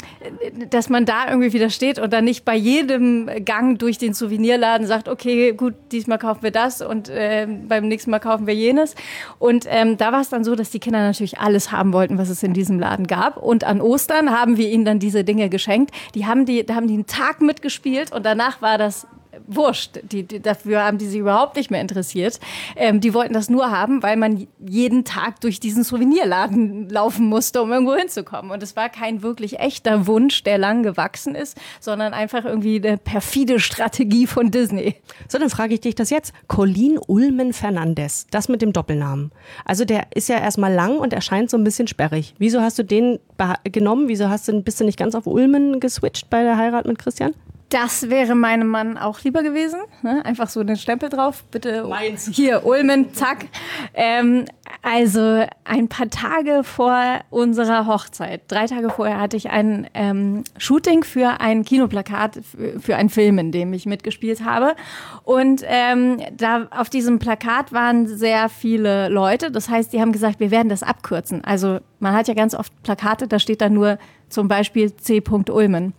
dass 0.71 0.89
man 0.89 1.05
da 1.05 1.27
irgendwie 1.29 1.53
wieder 1.53 1.69
steht 1.69 1.99
und 1.99 2.11
dann 2.11 2.25
nicht 2.25 2.45
bei 2.45 2.55
jedem 2.55 3.29
Gang 3.45 3.77
durch 3.77 3.99
den 3.99 4.15
Souvenirladen 4.15 4.87
sagt, 4.87 5.07
okay, 5.07 5.53
gut, 5.53 5.75
diesmal 6.05 6.19
kaufen 6.19 6.43
wir 6.43 6.51
das 6.51 6.81
und 6.83 7.09
äh, 7.09 7.47
beim 7.47 7.87
nächsten 7.87 8.11
Mal 8.11 8.19
kaufen 8.19 8.45
wir 8.45 8.53
jenes. 8.53 8.93
Und 9.39 9.65
ähm, 9.67 9.97
da 9.97 10.11
war 10.11 10.21
es 10.21 10.29
dann 10.29 10.43
so, 10.43 10.55
dass 10.55 10.69
die 10.69 10.79
Kinder 10.79 10.99
natürlich 10.99 11.39
alles 11.39 11.71
haben 11.71 11.93
wollten, 11.93 12.19
was 12.19 12.29
es 12.29 12.43
in 12.43 12.53
diesem 12.53 12.79
Laden 12.79 13.07
gab. 13.07 13.37
Und 13.37 13.63
an 13.63 13.81
Ostern 13.81 14.29
haben 14.29 14.57
wir 14.57 14.69
ihnen 14.69 14.85
dann 14.85 14.99
diese 14.99 15.23
Dinge 15.23 15.49
geschenkt. 15.49 15.91
Die 16.13 16.27
haben 16.27 16.45
die, 16.45 16.63
da 16.63 16.75
haben 16.75 16.87
die 16.87 16.93
einen 16.93 17.07
Tag 17.07 17.41
mitgespielt 17.41 18.11
und 18.11 18.23
danach 18.23 18.61
war 18.61 18.77
das 18.77 19.07
wurscht. 19.47 19.99
Die, 20.03 20.23
die, 20.23 20.41
dafür 20.41 20.83
haben 20.83 20.97
die 20.97 21.07
sich 21.07 21.19
überhaupt 21.19 21.55
nicht 21.55 21.71
mehr 21.71 21.81
interessiert. 21.81 22.39
Ähm, 22.75 22.99
die 22.99 23.13
wollten 23.13 23.33
das 23.33 23.49
nur 23.49 23.71
haben, 23.71 24.03
weil 24.03 24.17
man 24.17 24.47
jeden 24.59 25.05
Tag 25.05 25.41
durch 25.41 25.59
diesen 25.59 25.83
Souvenirladen 25.83 26.89
laufen 26.89 27.27
musste, 27.27 27.61
um 27.61 27.71
irgendwo 27.71 27.95
hinzukommen. 27.95 28.51
Und 28.51 28.63
es 28.63 28.75
war 28.75 28.89
kein 28.89 29.21
wirklich 29.21 29.59
echter 29.59 30.07
Wunsch, 30.07 30.43
der 30.43 30.57
lang 30.57 30.83
gewachsen 30.83 31.35
ist, 31.35 31.57
sondern 31.79 32.13
einfach 32.13 32.45
irgendwie 32.45 32.81
eine 32.83 32.97
perfide 32.97 33.59
Strategie 33.59 34.27
von 34.27 34.51
Disney. 34.51 34.95
So, 35.27 35.37
dann 35.37 35.49
frage 35.49 35.73
ich 35.73 35.81
dich 35.81 35.95
das 35.95 36.09
jetzt. 36.09 36.33
Colin 36.47 36.99
Ulmen 37.07 37.53
Fernandes, 37.53 38.27
das 38.31 38.49
mit 38.49 38.61
dem 38.61 38.73
Doppelnamen. 38.73 39.31
Also 39.63 39.85
der 39.85 40.07
ist 40.13 40.29
ja 40.29 40.37
erstmal 40.37 40.73
lang 40.73 40.97
und 40.97 41.13
erscheint 41.13 41.49
so 41.49 41.57
ein 41.57 41.63
bisschen 41.63 41.87
sperrig. 41.87 42.35
Wieso 42.37 42.61
hast 42.61 42.79
du 42.79 42.83
den 42.83 43.19
genommen? 43.63 44.07
Wieso 44.07 44.29
hast 44.29 44.47
du, 44.47 44.61
bist 44.61 44.79
du 44.79 44.85
nicht 44.85 44.97
ganz 44.97 45.15
auf 45.15 45.27
Ulmen 45.27 45.79
geswitcht 45.79 46.29
bei 46.29 46.43
der 46.43 46.57
Heirat 46.57 46.85
mit 46.85 46.99
Christian? 46.99 47.33
Das 47.75 48.09
wäre 48.09 48.35
meinem 48.35 48.69
Mann 48.69 48.97
auch 48.97 49.19
lieber 49.23 49.43
gewesen. 49.43 49.81
Ne? 50.01 50.23
Einfach 50.23 50.47
so 50.47 50.63
den 50.63 50.77
Stempel 50.77 51.09
drauf. 51.09 51.43
Bitte 51.51 51.83
Meins. 51.83 52.29
hier, 52.31 52.65
Ulmen, 52.65 53.13
zack. 53.13 53.47
Ähm, 53.93 54.45
also 54.81 55.45
ein 55.65 55.89
paar 55.89 56.09
Tage 56.09 56.63
vor 56.63 57.19
unserer 57.31 57.85
Hochzeit, 57.85 58.43
drei 58.47 58.67
Tage 58.67 58.89
vorher, 58.89 59.19
hatte 59.19 59.35
ich 59.35 59.49
ein 59.49 59.89
ähm, 59.93 60.45
Shooting 60.57 61.03
für 61.03 61.41
ein 61.41 61.65
Kinoplakat, 61.65 62.39
für 62.79 62.95
einen 62.95 63.09
Film, 63.09 63.39
in 63.39 63.51
dem 63.51 63.73
ich 63.73 63.85
mitgespielt 63.85 64.45
habe. 64.45 64.77
Und 65.25 65.61
ähm, 65.65 66.21
da 66.31 66.69
auf 66.71 66.89
diesem 66.89 67.19
Plakat 67.19 67.73
waren 67.73 68.07
sehr 68.07 68.47
viele 68.47 69.09
Leute. 69.09 69.51
Das 69.51 69.67
heißt, 69.67 69.91
die 69.91 69.99
haben 69.99 70.13
gesagt, 70.13 70.39
wir 70.39 70.49
werden 70.49 70.69
das 70.69 70.81
abkürzen. 70.81 71.43
Also 71.43 71.79
man 71.99 72.13
hat 72.13 72.29
ja 72.29 72.35
ganz 72.35 72.55
oft 72.55 72.71
Plakate, 72.83 73.27
da 73.27 73.37
steht 73.37 73.59
dann 73.59 73.73
nur 73.73 73.97
zum 74.29 74.47
Beispiel 74.47 74.95
C. 74.95 75.21
Ulmen. 75.49 75.93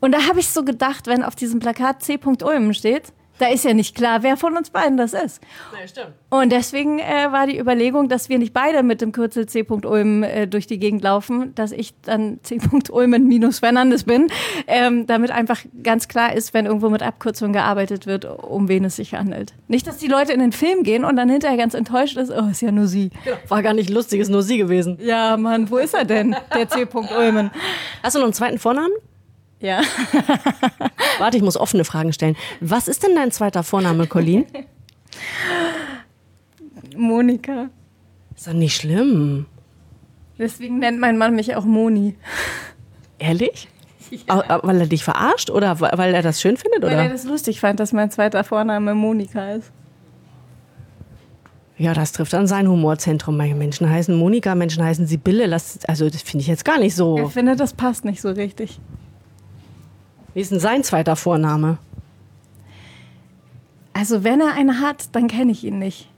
Und 0.00 0.12
da 0.12 0.26
habe 0.28 0.40
ich 0.40 0.48
so 0.48 0.64
gedacht, 0.64 1.06
wenn 1.06 1.22
auf 1.22 1.34
diesem 1.34 1.60
Plakat 1.60 2.02
C. 2.02 2.18
Ulmen 2.42 2.74
steht, 2.74 3.12
da 3.38 3.48
ist 3.48 3.64
ja 3.64 3.74
nicht 3.74 3.96
klar, 3.96 4.22
wer 4.22 4.36
von 4.36 4.56
uns 4.56 4.70
beiden 4.70 4.96
das 4.96 5.12
ist. 5.12 5.40
Ja, 5.78 5.88
stimmt. 5.88 6.12
Und 6.30 6.52
deswegen 6.52 7.00
äh, 7.00 7.32
war 7.32 7.46
die 7.46 7.58
Überlegung, 7.58 8.08
dass 8.08 8.28
wir 8.28 8.38
nicht 8.38 8.52
beide 8.52 8.82
mit 8.82 9.00
dem 9.00 9.10
Kürzel 9.10 9.46
C. 9.46 9.66
Ulmen 9.68 10.22
äh, 10.22 10.46
durch 10.46 10.66
die 10.66 10.78
Gegend 10.78 11.02
laufen, 11.02 11.52
dass 11.54 11.72
ich 11.72 11.94
dann 12.02 12.38
C. 12.42 12.60
Ulmen 12.90 13.26
minus 13.26 13.58
Fernandes 13.58 14.04
bin, 14.04 14.28
ähm, 14.66 15.06
damit 15.06 15.32
einfach 15.32 15.60
ganz 15.82 16.06
klar 16.06 16.34
ist, 16.34 16.54
wenn 16.54 16.66
irgendwo 16.66 16.90
mit 16.90 17.02
Abkürzung 17.02 17.52
gearbeitet 17.52 18.06
wird, 18.06 18.24
um 18.24 18.68
wen 18.68 18.84
es 18.84 18.96
sich 18.96 19.14
handelt. 19.14 19.52
Nicht, 19.66 19.86
dass 19.86 19.98
die 19.98 20.08
Leute 20.08 20.32
in 20.32 20.40
den 20.40 20.52
Film 20.52 20.84
gehen 20.84 21.04
und 21.04 21.16
dann 21.16 21.28
hinterher 21.28 21.58
ganz 21.58 21.74
enttäuscht 21.74 22.16
ist, 22.16 22.30
oh, 22.30 22.48
ist 22.50 22.62
ja 22.62 22.70
nur 22.70 22.86
sie. 22.86 23.10
Genau. 23.24 23.36
War 23.48 23.62
gar 23.62 23.74
nicht 23.74 23.90
lustig, 23.90 24.20
ist 24.20 24.30
nur 24.30 24.42
sie 24.42 24.58
gewesen. 24.58 24.98
Ja, 25.00 25.36
Mann, 25.36 25.70
wo 25.70 25.78
ist 25.78 25.94
er 25.94 26.04
denn, 26.04 26.36
der 26.54 26.68
C. 26.68 26.86
Ulmen? 27.18 27.50
Hast 28.02 28.14
du 28.14 28.20
noch 28.20 28.26
einen 28.26 28.32
zweiten 28.32 28.58
Vornamen? 28.58 28.92
Ja. 29.64 29.80
Warte, 31.18 31.38
ich 31.38 31.42
muss 31.42 31.56
offene 31.56 31.84
Fragen 31.84 32.12
stellen. 32.12 32.36
Was 32.60 32.86
ist 32.86 33.02
denn 33.02 33.14
dein 33.14 33.30
zweiter 33.32 33.62
Vorname, 33.62 34.06
Colin? 34.06 34.44
Monika. 36.96 37.70
Ist 38.36 38.46
doch 38.46 38.52
nicht 38.52 38.76
schlimm. 38.76 39.46
Deswegen 40.38 40.80
nennt 40.80 41.00
mein 41.00 41.16
Mann 41.16 41.34
mich 41.34 41.56
auch 41.56 41.64
Moni. 41.64 42.14
Ehrlich? 43.18 43.68
Ja. 44.28 44.60
Weil 44.62 44.82
er 44.82 44.86
dich 44.86 45.02
verarscht 45.02 45.50
oder 45.50 45.80
weil 45.80 46.14
er 46.14 46.22
das 46.22 46.40
schön 46.40 46.56
findet? 46.56 46.82
Weil 46.82 46.92
oder? 46.92 47.04
er 47.04 47.08
das 47.08 47.24
lustig 47.24 47.58
fand, 47.58 47.80
dass 47.80 47.92
mein 47.92 48.12
zweiter 48.12 48.44
Vorname 48.44 48.94
Monika 48.94 49.52
ist. 49.52 49.72
Ja, 51.78 51.94
das 51.94 52.12
trifft 52.12 52.32
an 52.34 52.46
sein 52.46 52.68
Humorzentrum. 52.68 53.36
Manche 53.36 53.56
Menschen 53.56 53.90
heißen 53.90 54.14
Monika, 54.14 54.54
Menschen 54.54 54.84
heißen 54.84 55.06
Sibylle. 55.08 55.50
also 55.50 56.10
das 56.10 56.22
finde 56.22 56.42
ich 56.42 56.46
jetzt 56.46 56.64
gar 56.64 56.78
nicht 56.78 56.94
so. 56.94 57.18
Ich 57.26 57.32
finde, 57.32 57.56
das 57.56 57.72
passt 57.72 58.04
nicht 58.04 58.20
so 58.20 58.30
richtig. 58.30 58.78
Wie 60.34 60.40
ist 60.40 60.50
denn 60.50 60.60
sein 60.60 60.82
zweiter 60.82 61.16
Vorname? 61.16 61.78
Also 63.92 64.24
wenn 64.24 64.40
er 64.40 64.54
einen 64.54 64.80
hat, 64.80 65.14
dann 65.14 65.28
kenne 65.28 65.52
ich 65.52 65.64
ihn 65.64 65.78
nicht. 65.78 66.10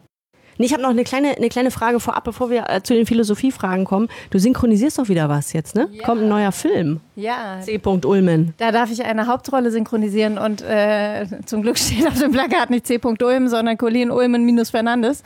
Nee, 0.59 0.67
ich 0.67 0.73
habe 0.73 0.83
noch 0.83 0.91
eine 0.91 1.05
kleine, 1.05 1.37
eine 1.37 1.49
kleine 1.49 1.71
Frage 1.71 2.01
vorab, 2.01 2.25
bevor 2.25 2.51
wir 2.51 2.69
äh, 2.69 2.83
zu 2.83 2.95
den 2.95 3.07
Philosophiefragen 3.07 3.85
kommen. 3.85 4.09
Du 4.31 4.39
synchronisierst 4.39 4.99
doch 4.99 5.09
wieder 5.09 5.29
was 5.29 5.53
jetzt, 5.53 5.75
ne? 5.75 5.89
Ja. 5.93 6.05
Kommt 6.05 6.23
ein 6.23 6.29
neuer 6.29 6.53
Film. 6.53 7.01
Ja. 7.17 7.61
C. 7.63 7.81
Ulmen. 7.85 8.55
Da 8.59 8.73
darf 8.73 8.91
ich 8.91 9.05
eine 9.05 9.27
Hauptrolle 9.27 9.71
synchronisieren 9.71 10.39
und 10.39 10.63
äh, 10.63 11.27
zum 11.47 11.63
Glück 11.63 11.79
steht 11.79 12.07
auf 12.07 12.19
dem 12.19 12.33
Plakat 12.33 12.71
nicht 12.71 12.87
C. 12.87 13.01
Ulmen, 13.03 13.49
sondern 13.49 13.79
Colin 13.79 14.11
Ulmen 14.11 14.45
minus 14.45 14.71
Fernandes. 14.71 15.23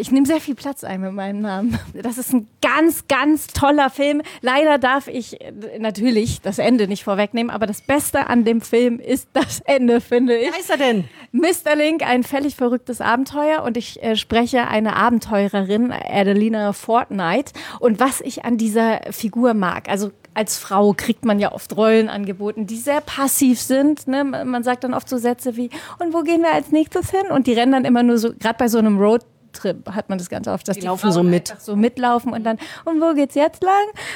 Ich 0.00 0.10
nehme 0.10 0.26
sehr 0.26 0.40
viel 0.40 0.54
Platz 0.54 0.84
ein 0.84 1.00
mit 1.00 1.12
meinem 1.12 1.40
Namen. 1.40 1.78
Das 1.94 2.18
ist 2.18 2.32
ein 2.32 2.48
ganz, 2.60 3.06
ganz 3.08 3.46
toller 3.48 3.90
Film. 3.90 4.22
Leider 4.40 4.78
darf 4.78 5.08
ich 5.08 5.40
äh, 5.40 5.52
natürlich 5.78 6.40
das 6.40 6.58
Ende 6.58 6.88
nicht 6.88 7.04
vorwegnehmen, 7.04 7.50
aber 7.50 7.66
das 7.66 7.82
Beste 7.82 8.26
an 8.26 8.44
dem 8.44 8.60
Film 8.60 8.98
ist 8.98 9.28
das 9.32 9.60
Ende, 9.60 10.00
finde 10.00 10.36
ich. 10.36 10.48
Wie 10.48 10.54
heißt 10.54 10.70
er 10.70 10.76
denn? 10.76 11.04
Mr. 11.32 11.76
Link, 11.76 12.02
ein 12.06 12.24
völlig 12.24 12.56
verrücktes 12.56 13.00
Abenteuer 13.00 13.62
und 13.62 13.76
ich 13.76 14.02
äh, 14.02 14.16
spreche 14.16 14.67
eine 14.68 14.96
Abenteurerin, 14.96 15.92
Adelina 15.92 16.72
Fortnite. 16.72 17.52
Und 17.80 18.00
was 18.00 18.20
ich 18.20 18.44
an 18.44 18.56
dieser 18.56 19.00
Figur 19.10 19.54
mag, 19.54 19.88
also 19.88 20.10
als 20.34 20.56
Frau 20.56 20.92
kriegt 20.92 21.24
man 21.24 21.40
ja 21.40 21.52
oft 21.52 21.76
Rollen 21.76 22.08
angeboten, 22.08 22.66
die 22.66 22.76
sehr 22.76 23.00
passiv 23.00 23.60
sind. 23.60 24.06
Ne? 24.06 24.22
Man 24.22 24.62
sagt 24.62 24.84
dann 24.84 24.94
oft 24.94 25.08
so 25.08 25.18
Sätze 25.18 25.56
wie, 25.56 25.68
und 25.98 26.14
wo 26.14 26.22
gehen 26.22 26.42
wir 26.42 26.52
als 26.52 26.70
nächstes 26.70 27.10
hin? 27.10 27.30
Und 27.30 27.48
die 27.48 27.54
rennen 27.54 27.72
dann 27.72 27.84
immer 27.84 28.04
nur 28.04 28.18
so, 28.18 28.32
gerade 28.38 28.56
bei 28.56 28.68
so 28.68 28.78
einem 28.78 28.98
Road 28.98 29.22
Trip 29.52 29.90
hat 29.90 30.08
man 30.08 30.18
das 30.18 30.28
ganz 30.28 30.48
oft, 30.48 30.66
dass 30.68 30.76
die, 30.76 30.80
die 30.80 30.86
laufen 30.86 31.12
so 31.12 31.22
mit, 31.22 31.54
so 31.58 31.76
mitlaufen 31.76 32.32
und 32.32 32.44
dann 32.44 32.58
und 32.84 33.00
wo 33.00 33.14
geht's 33.14 33.34
jetzt 33.34 33.62
lang? 33.62 33.72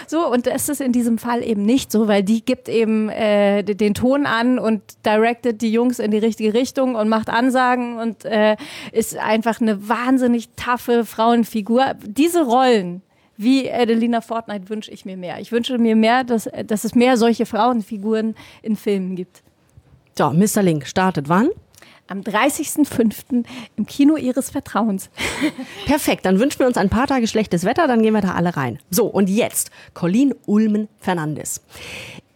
So 0.06 0.30
und 0.30 0.46
das 0.46 0.68
ist 0.68 0.80
in 0.80 0.92
diesem 0.92 1.18
Fall 1.18 1.42
eben 1.42 1.62
nicht 1.62 1.92
so, 1.92 2.08
weil 2.08 2.22
die 2.22 2.44
gibt 2.44 2.68
eben 2.68 3.08
äh, 3.08 3.62
den 3.62 3.94
Ton 3.94 4.26
an 4.26 4.58
und 4.58 4.82
directet 5.04 5.62
die 5.62 5.72
Jungs 5.72 5.98
in 5.98 6.10
die 6.10 6.18
richtige 6.18 6.54
Richtung 6.54 6.94
und 6.94 7.08
macht 7.08 7.28
Ansagen 7.28 7.98
und 7.98 8.24
äh, 8.24 8.56
ist 8.92 9.16
einfach 9.16 9.60
eine 9.60 9.88
wahnsinnig 9.88 10.48
taffe 10.56 11.04
Frauenfigur. 11.04 11.94
Diese 12.04 12.44
Rollen 12.44 13.02
wie 13.36 13.70
Adelina 13.70 14.20
Fortnite 14.20 14.68
wünsche 14.68 14.90
ich 14.90 15.04
mir 15.04 15.16
mehr. 15.16 15.40
Ich 15.40 15.52
wünsche 15.52 15.78
mir 15.78 15.96
mehr, 15.96 16.24
dass, 16.24 16.48
dass 16.66 16.84
es 16.84 16.94
mehr 16.94 17.16
solche 17.16 17.46
Frauenfiguren 17.46 18.34
in 18.62 18.76
Filmen 18.76 19.16
gibt. 19.16 19.42
So, 20.16 20.30
Mr. 20.30 20.62
Link 20.62 20.86
startet 20.86 21.28
wann? 21.28 21.48
Am 22.12 22.20
30.05. 22.20 23.44
im 23.76 23.86
Kino 23.86 24.16
Ihres 24.16 24.50
Vertrauens. 24.50 25.08
Perfekt, 25.86 26.26
dann 26.26 26.38
wünschen 26.38 26.60
wir 26.60 26.66
uns 26.66 26.76
ein 26.76 26.90
paar 26.90 27.06
Tage 27.06 27.26
schlechtes 27.26 27.64
Wetter, 27.64 27.88
dann 27.88 28.02
gehen 28.02 28.12
wir 28.12 28.20
da 28.20 28.34
alle 28.34 28.54
rein. 28.54 28.78
So, 28.90 29.06
und 29.06 29.30
jetzt 29.30 29.70
Colin 29.94 30.34
Ulmen 30.46 30.88
Fernandes. 31.00 31.62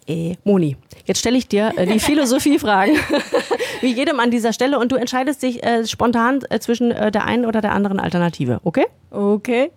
Äh, 0.09 0.37
Moni, 0.45 0.77
jetzt 1.05 1.19
stelle 1.19 1.37
ich 1.37 1.47
dir 1.47 1.73
äh, 1.77 1.85
die 1.85 2.01
Philosophiefragen, 2.01 2.97
wie 3.83 3.93
jedem 3.93 4.19
an 4.19 4.31
dieser 4.31 4.55
Stelle, 4.55 4.79
und 4.79 4.93
du 4.93 4.97
entscheidest 4.97 5.43
dich 5.43 5.63
äh, 5.63 5.87
spontan 5.87 6.41
äh, 6.49 6.59
zwischen 6.59 6.91
äh, 6.91 7.11
der 7.11 7.25
einen 7.25 7.45
oder 7.45 7.61
der 7.61 7.73
anderen 7.73 8.01
Alternative, 8.01 8.61
okay? 8.65 8.87
Okay. 9.11 9.73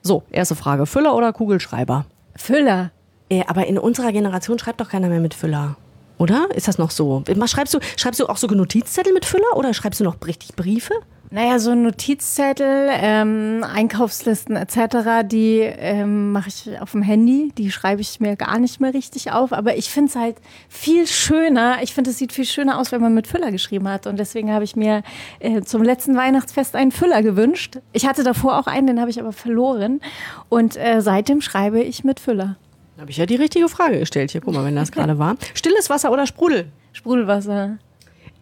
So, 0.00 0.22
erste 0.30 0.54
Frage: 0.54 0.86
Füller 0.86 1.14
oder 1.14 1.32
Kugelschreiber? 1.32 2.06
Füller. 2.36 2.90
Äh, 3.28 3.42
aber 3.46 3.66
in 3.66 3.78
unserer 3.78 4.12
Generation 4.12 4.58
schreibt 4.58 4.80
doch 4.80 4.88
keiner 4.88 5.08
mehr 5.08 5.20
mit 5.20 5.34
Füller. 5.34 5.76
Oder? 6.18 6.48
Ist 6.54 6.68
das 6.68 6.78
noch 6.78 6.90
so? 6.90 7.24
Schreibst 7.46 7.74
du, 7.74 7.78
schreibst 7.96 8.20
du 8.20 8.26
auch 8.26 8.36
so 8.36 8.46
Notizzettel 8.46 9.12
mit 9.12 9.24
Füller 9.24 9.56
oder 9.56 9.74
schreibst 9.74 10.00
du 10.00 10.04
noch 10.04 10.16
richtig 10.26 10.54
Briefe? 10.54 10.94
Naja, 11.34 11.58
so 11.58 11.74
Notizzettel, 11.74 12.90
ähm, 12.90 13.64
Einkaufslisten 13.64 14.54
etc., 14.54 15.24
die 15.24 15.60
ähm, 15.60 16.30
mache 16.30 16.48
ich 16.48 16.78
auf 16.78 16.92
dem 16.92 17.00
Handy. 17.00 17.50
Die 17.56 17.70
schreibe 17.70 18.02
ich 18.02 18.20
mir 18.20 18.36
gar 18.36 18.58
nicht 18.58 18.80
mehr 18.80 18.92
richtig 18.92 19.32
auf. 19.32 19.54
Aber 19.54 19.74
ich 19.78 19.88
finde 19.88 20.10
es 20.10 20.16
halt 20.16 20.36
viel 20.68 21.06
schöner. 21.06 21.78
Ich 21.82 21.94
finde, 21.94 22.10
es 22.10 22.18
sieht 22.18 22.34
viel 22.34 22.44
schöner 22.44 22.78
aus, 22.78 22.92
wenn 22.92 23.00
man 23.00 23.14
mit 23.14 23.26
Füller 23.26 23.50
geschrieben 23.50 23.88
hat. 23.88 24.06
Und 24.06 24.18
deswegen 24.18 24.52
habe 24.52 24.64
ich 24.64 24.76
mir 24.76 25.02
äh, 25.38 25.62
zum 25.62 25.82
letzten 25.82 26.16
Weihnachtsfest 26.16 26.76
einen 26.76 26.92
Füller 26.92 27.22
gewünscht. 27.22 27.78
Ich 27.94 28.06
hatte 28.06 28.24
davor 28.24 28.58
auch 28.58 28.66
einen, 28.66 28.86
den 28.86 29.00
habe 29.00 29.08
ich 29.08 29.18
aber 29.18 29.32
verloren. 29.32 30.02
Und 30.50 30.76
äh, 30.76 31.00
seitdem 31.00 31.40
schreibe 31.40 31.80
ich 31.80 32.04
mit 32.04 32.20
Füller. 32.20 32.56
Habe 33.02 33.10
ich 33.10 33.16
ja 33.16 33.26
die 33.26 33.34
richtige 33.34 33.68
Frage 33.68 33.98
gestellt. 33.98 34.30
Hier, 34.30 34.40
guck 34.40 34.54
mal, 34.54 34.64
wenn 34.64 34.76
das 34.76 34.92
gerade 34.92 35.18
war. 35.18 35.34
Stilles 35.54 35.90
Wasser 35.90 36.12
oder 36.12 36.24
Sprudel? 36.24 36.66
Sprudelwasser. 36.92 37.78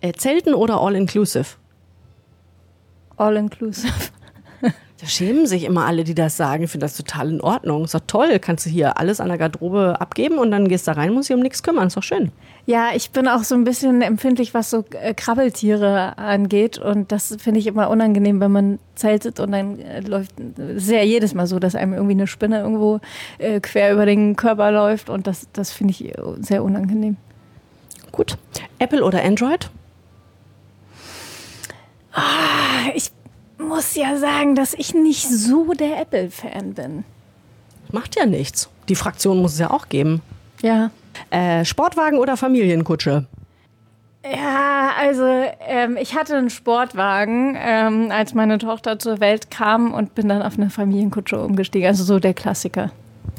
Äh, 0.02 0.12
Zelten 0.12 0.52
oder 0.52 0.82
All-Inclusive? 0.82 1.56
All-Inclusive. 3.16 3.92
Da 5.00 5.06
schämen 5.06 5.46
sich 5.46 5.64
immer 5.64 5.86
alle, 5.86 6.04
die 6.04 6.14
das 6.14 6.36
sagen. 6.36 6.64
Ich 6.64 6.70
finde 6.70 6.84
das 6.84 6.94
total 6.94 7.30
in 7.30 7.40
Ordnung. 7.40 7.84
Ist 7.84 7.94
doch 7.94 8.02
toll. 8.06 8.38
Kannst 8.38 8.66
du 8.66 8.70
hier 8.70 8.98
alles 8.98 9.18
an 9.18 9.28
der 9.28 9.38
Garderobe 9.38 9.98
abgeben 9.98 10.36
und 10.36 10.50
dann 10.50 10.68
gehst 10.68 10.86
du 10.86 10.94
rein, 10.94 11.14
musst 11.14 11.30
dich 11.30 11.34
um 11.34 11.40
nichts 11.42 11.62
kümmern. 11.62 11.86
Ist 11.86 11.96
doch 11.96 12.02
schön. 12.02 12.30
Ja, 12.66 12.90
ich 12.94 13.10
bin 13.10 13.26
auch 13.26 13.42
so 13.42 13.54
ein 13.54 13.64
bisschen 13.64 14.02
empfindlich, 14.02 14.54
was 14.54 14.70
so 14.70 14.84
äh, 14.92 15.14
Krabbeltiere 15.14 16.18
angeht. 16.18 16.78
Und 16.78 17.10
das 17.10 17.36
finde 17.38 17.60
ich 17.60 17.66
immer 17.66 17.90
unangenehm, 17.90 18.40
wenn 18.40 18.52
man 18.52 18.78
zeltet 18.94 19.40
und 19.40 19.52
dann 19.52 19.78
äh, 19.80 20.00
läuft. 20.00 20.32
Es 20.58 20.84
ist 20.84 20.90
ja 20.90 21.02
jedes 21.02 21.34
Mal 21.34 21.46
so, 21.46 21.58
dass 21.58 21.74
einem 21.74 21.94
irgendwie 21.94 22.12
eine 22.12 22.26
Spinne 22.26 22.60
irgendwo 22.60 23.00
äh, 23.38 23.60
quer 23.60 23.92
über 23.92 24.06
den 24.06 24.36
Körper 24.36 24.70
läuft. 24.70 25.10
Und 25.10 25.26
das, 25.26 25.48
das 25.52 25.72
finde 25.72 25.92
ich 25.92 26.12
sehr 26.40 26.62
unangenehm. 26.62 27.16
Gut. 28.12 28.36
Apple 28.78 29.04
oder 29.04 29.22
Android? 29.24 29.70
Ah, 32.12 32.90
ich 32.94 33.10
muss 33.58 33.94
ja 33.94 34.16
sagen, 34.16 34.54
dass 34.54 34.74
ich 34.74 34.94
nicht 34.94 35.28
so 35.28 35.72
der 35.74 36.00
Apple-Fan 36.00 36.74
bin. 36.74 37.04
Macht 37.92 38.16
ja 38.16 38.26
nichts. 38.26 38.68
Die 38.88 38.94
Fraktion 38.94 39.40
muss 39.40 39.54
es 39.54 39.58
ja 39.58 39.70
auch 39.70 39.88
geben. 39.88 40.22
Ja. 40.62 40.90
Äh, 41.30 41.64
Sportwagen 41.64 42.18
oder 42.18 42.36
Familienkutsche? 42.36 43.26
Ja, 44.24 44.90
also 44.98 45.24
ähm, 45.66 45.96
ich 46.00 46.14
hatte 46.14 46.36
einen 46.36 46.50
Sportwagen, 46.50 47.56
ähm, 47.58 48.10
als 48.10 48.34
meine 48.34 48.58
Tochter 48.58 48.98
zur 48.98 49.20
Welt 49.20 49.50
kam 49.50 49.94
und 49.94 50.14
bin 50.14 50.28
dann 50.28 50.42
auf 50.42 50.58
eine 50.58 50.68
Familienkutsche 50.68 51.40
umgestiegen. 51.40 51.86
Also 51.86 52.04
so 52.04 52.18
der 52.18 52.34
Klassiker. 52.34 52.90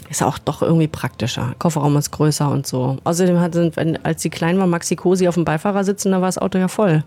Ist 0.09 0.23
auch 0.23 0.39
doch 0.39 0.61
irgendwie 0.61 0.87
praktischer. 0.87 1.53
Kofferraum 1.59 1.95
ist 1.97 2.11
größer 2.11 2.49
und 2.49 2.65
so. 2.65 2.97
Außerdem 3.03 3.39
hat, 3.39 3.55
als 4.03 4.21
sie 4.21 4.29
klein 4.29 4.57
war, 4.57 4.67
Maxi 4.67 4.95
Cosi 4.95 5.27
auf 5.27 5.35
dem 5.35 5.45
Beifahrersitz 5.45 6.05
und 6.05 6.11
da 6.11 6.19
war 6.19 6.27
das 6.27 6.37
Auto 6.37 6.57
ja 6.57 6.67
voll. 6.67 7.03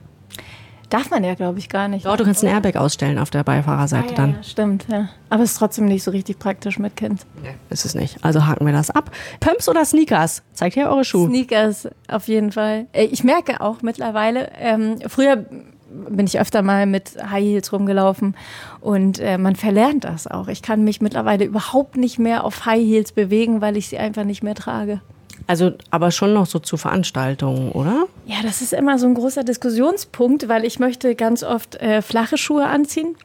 Darf 0.91 1.11
man 1.11 1.25
ja, 1.25 1.35
glaube 1.35 1.59
ich, 1.59 1.69
gar 1.69 1.89
nicht. 1.89 2.07
Doch, 2.07 2.17
du 2.17 2.25
kannst 2.25 2.45
ein 2.45 2.51
Airbag 2.51 2.77
ausstellen 2.77 3.19
auf 3.19 3.31
der 3.31 3.43
Beifahrerseite 3.43 4.07
Ah, 4.07 4.11
ja, 4.11 4.17
dann. 4.17 4.31
Ja, 4.37 4.43
stimmt, 4.43 4.87
ja. 4.91 5.09
Aber 5.31 5.43
es 5.43 5.53
ist 5.53 5.59
trotzdem 5.59 5.87
nicht 5.87 6.03
so 6.05 6.11
richtig 6.11 6.39
praktisch 6.39 6.79
mit 6.79 6.97
Kind. 6.97 7.27
Ist 7.71 7.85
es 7.85 7.95
nicht. 7.95 8.23
Also 8.25 8.47
haken 8.47 8.67
wir 8.67 8.73
das 8.73 8.91
ab. 8.91 9.11
Pumps 9.41 9.69
oder 9.69 9.85
Sneakers? 9.85 10.43
Zeigt 10.53 10.77
her 10.77 10.91
eure 10.91 11.05
Schuhe. 11.05 11.29
Sneakers 11.29 11.89
auf 12.09 12.29
jeden 12.29 12.53
Fall. 12.53 12.87
Äh, 12.93 13.05
Ich 13.07 13.25
merke 13.25 13.61
auch 13.61 13.83
mittlerweile, 13.83 14.51
ähm, 14.59 14.99
früher 15.09 15.45
bin 16.09 16.27
ich 16.27 16.41
öfter 16.41 16.63
mal 16.63 16.87
mit 16.87 17.17
High 17.31 17.45
Heels 17.45 17.73
rumgelaufen 17.73 18.37
und 18.81 19.21
äh, 19.21 19.39
man 19.39 19.55
verlernt 19.55 20.03
das 20.05 20.27
auch. 20.27 20.49
Ich 20.49 20.61
kann 20.61 20.83
mich 20.83 21.01
mittlerweile 21.01 21.45
überhaupt 21.45 21.97
nicht 21.97 22.19
mehr 22.19 22.43
auf 22.45 22.67
High 22.67 22.83
Heels 22.85 23.13
bewegen, 23.13 23.61
weil 23.61 23.77
ich 23.77 23.89
sie 23.89 23.99
einfach 23.99 24.25
nicht 24.25 24.43
mehr 24.43 24.57
trage. 24.57 25.01
Also, 25.47 25.73
aber 25.91 26.11
schon 26.11 26.33
noch 26.33 26.47
so 26.47 26.59
zu 26.59 26.77
Veranstaltungen, 26.77 27.73
oder? 27.73 28.07
Ja, 28.27 28.37
das 28.43 28.63
ist 28.63 28.73
immer 28.73 28.99
so 28.99 29.07
ein 29.07 29.15
großer 29.15 29.45
Diskussionspunkt, 29.45 30.49
weil 30.49 30.65
ich 30.65 30.79
möchte 30.79 31.15
ganz 31.15 31.43
oft 31.43 31.77
äh, 31.77 32.03
flache 32.03 32.39
Schuhe 32.39 32.67
anziehen. 32.67 33.17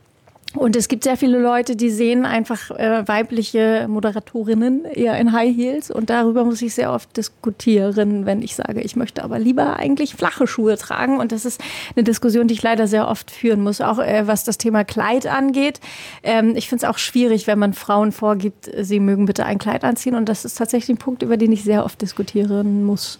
Und 0.56 0.76
es 0.76 0.88
gibt 0.88 1.04
sehr 1.04 1.16
viele 1.16 1.38
Leute, 1.38 1.76
die 1.76 1.92
sehen 1.92 2.26
einfach 2.26 2.72
äh, 2.72 3.08
weibliche 3.08 3.86
Moderatorinnen 3.88 4.84
eher 4.86 5.16
in 5.20 5.32
High 5.32 5.56
Heels. 5.56 5.92
Und 5.92 6.10
darüber 6.10 6.44
muss 6.44 6.62
ich 6.64 6.74
sehr 6.74 6.92
oft 6.92 7.16
diskutieren, 7.16 8.26
wenn 8.26 8.42
ich 8.42 8.56
sage, 8.56 8.82
ich 8.82 8.96
möchte 8.96 9.24
aber 9.24 9.38
lieber 9.38 9.78
eigentlich 9.78 10.16
flache 10.16 10.48
Schuhe 10.48 10.76
tragen. 10.78 11.20
Und 11.20 11.32
das 11.32 11.46
ist 11.46 11.62
eine 11.96 12.04
Diskussion, 12.04 12.48
die 12.48 12.56
ich 12.56 12.64
leider 12.64 12.88
sehr 12.88 13.08
oft 13.08 13.30
führen 13.30 13.62
muss, 13.62 13.80
auch 13.80 14.00
äh, 14.00 14.26
was 14.26 14.44
das 14.44 14.58
Thema 14.58 14.84
Kleid 14.84 15.28
angeht. 15.28 15.82
Ähm, 16.24 16.56
ich 16.56 16.68
finde 16.68 16.84
es 16.84 16.90
auch 16.90 16.98
schwierig, 16.98 17.46
wenn 17.46 17.60
man 17.60 17.74
Frauen 17.74 18.12
vorgibt, 18.12 18.72
sie 18.82 19.00
mögen 19.00 19.28
bitte 19.28 19.46
ein 19.46 19.60
Kleid 19.60 19.84
anziehen. 19.84 20.16
Und 20.16 20.30
das 20.30 20.46
ist 20.46 20.58
tatsächlich 20.58 20.98
ein 20.98 21.00
Punkt, 21.00 21.22
über 21.22 21.38
den 21.38 21.52
ich 21.52 21.64
sehr 21.64 21.86
oft 21.86 22.02
diskutieren 22.02 22.84
muss. 22.86 23.20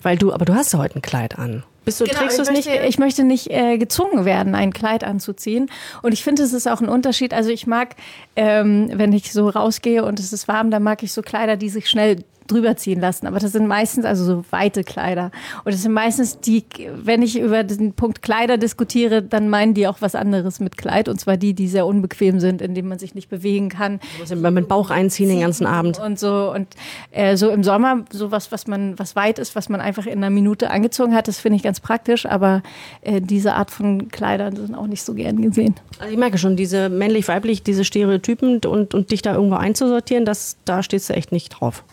Weil 0.00 0.16
du, 0.16 0.32
aber 0.32 0.46
du 0.46 0.54
hast 0.54 0.72
ja 0.72 0.78
heute 0.78 0.96
ein 0.96 1.02
Kleid 1.02 1.38
an. 1.38 1.62
Bist 1.84 2.00
du, 2.00 2.04
trägst 2.04 2.38
du 2.38 2.42
es 2.42 2.48
ich 2.48 2.56
nicht? 2.56 2.68
Möchte, 2.68 2.86
ich 2.86 2.98
möchte 2.98 3.24
nicht 3.24 3.50
äh, 3.50 3.78
gezwungen 3.78 4.24
werden, 4.24 4.54
ein 4.54 4.72
Kleid 4.72 5.04
anzuziehen. 5.04 5.70
Und 6.02 6.12
ich 6.12 6.22
finde, 6.22 6.42
es 6.42 6.52
ist 6.52 6.66
auch 6.66 6.80
ein 6.80 6.88
Unterschied. 6.88 7.34
Also 7.34 7.50
ich 7.50 7.66
mag, 7.66 7.96
ähm, 8.36 8.90
wenn 8.92 9.12
ich 9.12 9.32
so 9.32 9.48
rausgehe 9.48 10.04
und 10.04 10.18
es 10.18 10.32
ist 10.32 10.48
warm, 10.48 10.70
dann 10.70 10.82
mag 10.82 11.02
ich 11.02 11.12
so 11.12 11.22
Kleider, 11.22 11.56
die 11.56 11.68
sich 11.68 11.88
schnell 11.88 12.24
drüber 12.46 12.76
ziehen 12.76 13.00
lassen. 13.00 13.26
Aber 13.26 13.38
das 13.38 13.52
sind 13.52 13.66
meistens 13.66 14.04
also 14.04 14.24
so 14.24 14.44
weite 14.50 14.84
Kleider. 14.84 15.30
Und 15.64 15.72
das 15.72 15.82
sind 15.82 15.92
meistens 15.92 16.40
die, 16.40 16.64
wenn 16.94 17.22
ich 17.22 17.38
über 17.38 17.62
den 17.64 17.94
Punkt 17.94 18.22
Kleider 18.22 18.58
diskutiere, 18.58 19.22
dann 19.22 19.48
meinen 19.48 19.74
die 19.74 19.86
auch 19.86 20.00
was 20.00 20.14
anderes 20.14 20.60
mit 20.60 20.76
Kleid. 20.76 21.08
Und 21.08 21.20
zwar 21.20 21.36
die, 21.36 21.54
die 21.54 21.68
sehr 21.68 21.86
unbequem 21.86 22.40
sind, 22.40 22.60
in 22.60 22.74
denen 22.74 22.88
man 22.88 22.98
sich 22.98 23.14
nicht 23.14 23.28
bewegen 23.28 23.68
kann. 23.68 24.00
Musst 24.18 24.32
immer 24.32 24.50
mit 24.50 24.68
Bauch 24.68 24.90
einziehen 24.90 25.28
den 25.28 25.40
ganzen 25.40 25.66
Abend. 25.66 25.98
Und 25.98 26.18
so 26.18 26.52
und 26.54 26.68
äh, 27.10 27.36
so 27.36 27.50
im 27.50 27.64
Sommer 27.64 28.04
sowas, 28.10 28.52
was 28.52 28.66
man 28.66 28.98
was 28.98 29.16
weit 29.16 29.38
ist, 29.38 29.56
was 29.56 29.68
man 29.68 29.80
einfach 29.80 30.06
in 30.06 30.18
einer 30.18 30.30
Minute 30.30 30.70
angezogen 30.70 31.14
hat, 31.14 31.28
das 31.28 31.38
finde 31.38 31.56
ich 31.56 31.62
ganz 31.62 31.73
praktisch. 31.80 32.26
Aber 32.26 32.62
äh, 33.02 33.20
diese 33.20 33.54
Art 33.54 33.70
von 33.70 34.08
Kleidern 34.08 34.56
sind 34.56 34.74
auch 34.74 34.86
nicht 34.86 35.02
so 35.02 35.14
gern 35.14 35.40
gesehen. 35.40 35.74
Also 35.98 36.12
ich 36.12 36.18
merke 36.18 36.38
schon, 36.38 36.56
diese 36.56 36.88
männlich-weiblich, 36.88 37.62
diese 37.62 37.84
Stereotypen 37.84 38.60
und, 38.66 38.94
und 38.94 39.10
dich 39.10 39.22
da 39.22 39.34
irgendwo 39.34 39.56
einzusortieren, 39.56 40.24
das, 40.24 40.56
da 40.64 40.82
stehst 40.82 41.08
du 41.10 41.14
echt 41.14 41.32
nicht 41.32 41.50
drauf. 41.50 41.84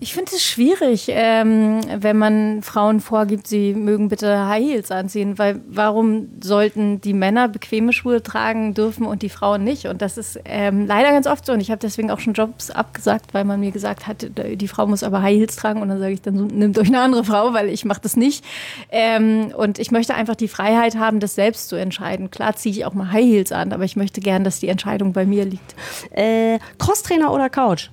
Ich 0.00 0.14
finde 0.14 0.30
es 0.32 0.44
schwierig, 0.44 1.06
ähm, 1.08 1.80
wenn 1.96 2.16
man 2.16 2.62
Frauen 2.62 3.00
vorgibt, 3.00 3.48
sie 3.48 3.74
mögen 3.74 4.06
bitte 4.06 4.46
High 4.46 4.64
Heels 4.64 4.92
anziehen, 4.92 5.38
weil 5.38 5.60
warum 5.68 6.28
sollten 6.40 7.00
die 7.00 7.12
Männer 7.12 7.48
bequeme 7.48 7.92
Schuhe 7.92 8.22
tragen 8.22 8.74
dürfen 8.74 9.04
und 9.06 9.22
die 9.22 9.28
Frauen 9.28 9.64
nicht? 9.64 9.86
Und 9.86 10.00
das 10.00 10.16
ist 10.16 10.38
ähm, 10.44 10.86
leider 10.86 11.10
ganz 11.10 11.26
oft 11.26 11.44
so. 11.44 11.52
Und 11.52 11.60
ich 11.60 11.72
habe 11.72 11.80
deswegen 11.80 12.12
auch 12.12 12.20
schon 12.20 12.34
Jobs 12.34 12.70
abgesagt, 12.70 13.34
weil 13.34 13.44
man 13.44 13.58
mir 13.58 13.72
gesagt 13.72 14.06
hat, 14.06 14.24
die 14.36 14.68
Frau 14.68 14.86
muss 14.86 15.02
aber 15.02 15.20
High 15.20 15.36
Heels 15.36 15.56
tragen. 15.56 15.82
Und 15.82 15.88
dann 15.88 15.98
sage 15.98 16.12
ich, 16.12 16.22
dann 16.22 16.46
nimmt 16.46 16.78
euch 16.78 16.88
eine 16.88 17.00
andere 17.00 17.24
Frau, 17.24 17.52
weil 17.52 17.68
ich 17.68 17.84
mache 17.84 18.00
das 18.00 18.16
nicht. 18.16 18.44
Ähm, 18.92 19.52
und 19.56 19.80
ich 19.80 19.90
möchte 19.90 20.14
einfach 20.14 20.36
die 20.36 20.46
Freiheit 20.46 20.94
haben, 20.94 21.18
das 21.18 21.34
selbst 21.34 21.68
zu 21.68 21.74
entscheiden. 21.74 22.30
Klar 22.30 22.54
ziehe 22.54 22.72
ich 22.72 22.84
auch 22.84 22.94
mal 22.94 23.10
High 23.10 23.24
Heels 23.24 23.50
an, 23.50 23.72
aber 23.72 23.82
ich 23.82 23.96
möchte 23.96 24.20
gern, 24.20 24.44
dass 24.44 24.60
die 24.60 24.68
Entscheidung 24.68 25.12
bei 25.12 25.26
mir 25.26 25.44
liegt. 25.44 25.74
Äh, 26.12 26.60
Crosstrainer 26.78 27.32
oder 27.32 27.50
Couch? 27.50 27.90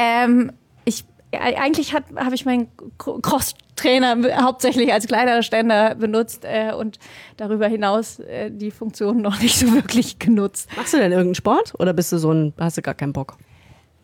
Ähm, 0.00 0.52
ich, 0.86 1.04
eigentlich 1.32 1.94
habe 1.94 2.34
ich 2.34 2.46
meinen 2.46 2.68
Cross-Trainer 2.96 4.42
hauptsächlich 4.42 4.92
als 4.94 5.06
Kleiderständer 5.06 5.94
benutzt 5.94 6.44
äh, 6.44 6.72
und 6.72 6.98
darüber 7.36 7.68
hinaus 7.68 8.18
äh, 8.20 8.50
die 8.50 8.70
Funktion 8.70 9.20
noch 9.20 9.40
nicht 9.40 9.58
so 9.58 9.72
wirklich 9.74 10.18
genutzt. 10.18 10.70
Machst 10.74 10.94
du 10.94 10.96
denn 10.96 11.12
irgendeinen 11.12 11.34
Sport 11.34 11.74
oder 11.78 11.92
bist 11.92 12.12
du 12.12 12.18
so 12.18 12.32
ein, 12.32 12.54
hast 12.58 12.78
du 12.78 12.82
gar 12.82 12.94
keinen 12.94 13.12
Bock? 13.12 13.36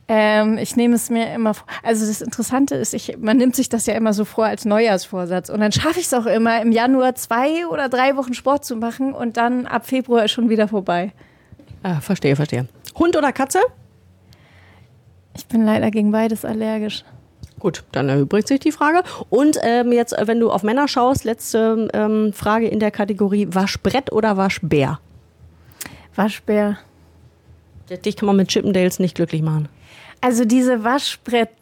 Ähm, 0.08 0.58
ich 0.58 0.76
nehme 0.76 0.94
es 0.94 1.08
mir 1.08 1.32
immer 1.32 1.54
vor. 1.54 1.66
Also 1.82 2.06
das 2.06 2.20
Interessante 2.20 2.74
ist, 2.74 2.92
ich, 2.92 3.16
man 3.18 3.38
nimmt 3.38 3.56
sich 3.56 3.70
das 3.70 3.86
ja 3.86 3.94
immer 3.94 4.12
so 4.12 4.24
vor 4.24 4.44
als 4.44 4.66
Neujahrsvorsatz. 4.66 5.48
Und 5.48 5.60
dann 5.60 5.72
schaffe 5.72 5.98
ich 5.98 6.06
es 6.06 6.14
auch 6.14 6.26
immer, 6.26 6.60
im 6.60 6.72
Januar 6.72 7.14
zwei 7.14 7.66
oder 7.66 7.88
drei 7.88 8.16
Wochen 8.16 8.34
Sport 8.34 8.66
zu 8.66 8.76
machen 8.76 9.14
und 9.14 9.38
dann 9.38 9.66
ab 9.66 9.86
Februar 9.86 10.26
ist 10.26 10.32
schon 10.32 10.50
wieder 10.50 10.68
vorbei. 10.68 11.12
Ah, 11.82 12.00
verstehe, 12.00 12.36
verstehe. 12.36 12.68
Hund 12.98 13.16
oder 13.16 13.32
Katze? 13.32 13.60
Ich 15.36 15.46
bin 15.46 15.64
leider 15.64 15.90
gegen 15.90 16.12
beides 16.12 16.44
allergisch. 16.44 17.04
Gut, 17.58 17.84
dann 17.92 18.08
erübrigt 18.08 18.48
sich 18.48 18.60
die 18.60 18.72
Frage. 18.72 19.02
Und 19.30 19.58
ähm, 19.62 19.92
jetzt, 19.92 20.14
wenn 20.18 20.40
du 20.40 20.50
auf 20.50 20.62
Männer 20.62 20.88
schaust, 20.88 21.24
letzte 21.24 21.88
ähm, 21.94 22.32
Frage 22.32 22.68
in 22.68 22.80
der 22.80 22.90
Kategorie 22.90 23.48
Waschbrett 23.50 24.12
oder 24.12 24.36
Waschbär? 24.36 25.00
Waschbär. 26.14 26.78
Dich 28.04 28.16
kann 28.16 28.26
man 28.26 28.36
mit 28.36 28.48
Chippendales 28.48 28.98
nicht 28.98 29.14
glücklich 29.14 29.42
machen. 29.42 29.68
Also 30.20 30.44
diese 30.44 30.84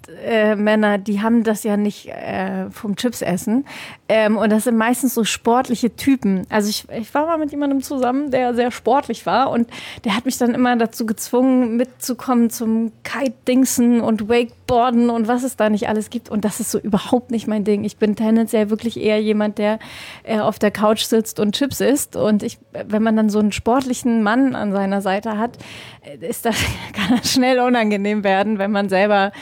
Waschbrett-Männer, 0.07 0.99
die 0.99 1.23
haben 1.23 1.45
das 1.45 1.65
ja 1.65 1.77
nicht 1.77 2.09
äh, 2.09 2.71
vom 2.71 2.97
Chips 2.97 3.23
essen. 3.23 3.65
Ähm, 4.09 4.37
und 4.37 4.51
das 4.51 4.65
sind 4.65 4.77
meistens 4.77 5.15
so 5.15 5.25
sportliche 5.25 5.97
Typen. 5.97 6.47
Also 6.51 6.69
ich, 6.69 6.87
ich 6.91 7.13
war 7.15 7.27
mal 7.27 7.39
mit 7.39 7.51
jemandem 7.51 7.83
zusammen, 7.83 8.31
der 8.31 8.55
sehr 8.55 8.71
sportlich 8.71 9.27
war 9.27 9.51
und 9.51 9.69
der 10.05 10.17
hat 10.17 10.25
mich 10.25 10.37
dann 10.39 10.55
immer 10.55 10.77
dazu 10.77 11.07
gezwungen, 11.07 11.77
mitzukommen 11.77 12.51
zum 12.51 12.93
Kite-Dingsen 13.03 14.01
und 14.01 14.29
Wakeboarden 14.29 15.11
und 15.11 15.29
was 15.29 15.43
es 15.43 15.57
da 15.57 15.71
nicht 15.71 15.89
alles 15.89 16.11
gibt. 16.11 16.29
Und 16.29 16.45
das 16.45 16.61
ist 16.61 16.71
so 16.71 16.79
überhaupt 16.79 17.31
nicht 17.31 17.47
mein 17.47 17.65
Ding. 17.65 17.85
Ich 17.85 17.97
bin 17.97 18.17
tendenziell 18.17 18.71
wirklich 18.71 19.01
eher 19.01 19.21
jemand, 19.21 19.59
der 19.59 19.79
äh, 20.23 20.39
auf 20.39 20.59
der 20.59 20.71
Couch 20.71 21.05
sitzt 21.05 21.41
und 21.41 21.55
Chips 21.55 21.81
isst. 21.81 22.17
Und 22.17 22.43
ich, 22.43 22.59
wenn 22.73 23.03
man 23.03 23.17
dann 23.17 23.31
so 23.31 23.39
einen 23.39 23.53
sportlichen 23.53 24.23
Mann 24.23 24.55
an 24.55 24.73
seiner 24.73 25.01
Seite 25.01 25.39
hat, 25.39 25.57
äh, 26.03 26.27
ist 26.27 26.45
das, 26.45 26.57
kann 26.93 27.17
das 27.17 27.33
schnell 27.33 27.61
unangenehm 27.61 28.23
werden 28.25 28.59
wenn 28.59 28.71
man 28.71 28.89
selber 28.89 29.33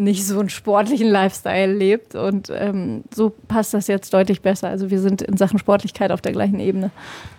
nicht 0.00 0.26
so 0.26 0.40
einen 0.40 0.48
sportlichen 0.48 1.08
Lifestyle 1.08 1.72
lebt. 1.72 2.14
Und 2.14 2.50
ähm, 2.50 3.04
so 3.14 3.32
passt 3.48 3.74
das 3.74 3.86
jetzt 3.86 4.12
deutlich 4.12 4.42
besser. 4.42 4.68
Also 4.68 4.90
wir 4.90 5.00
sind 5.00 5.22
in 5.22 5.36
Sachen 5.36 5.58
Sportlichkeit 5.58 6.10
auf 6.12 6.20
der 6.20 6.32
gleichen 6.32 6.60
Ebene. 6.60 6.90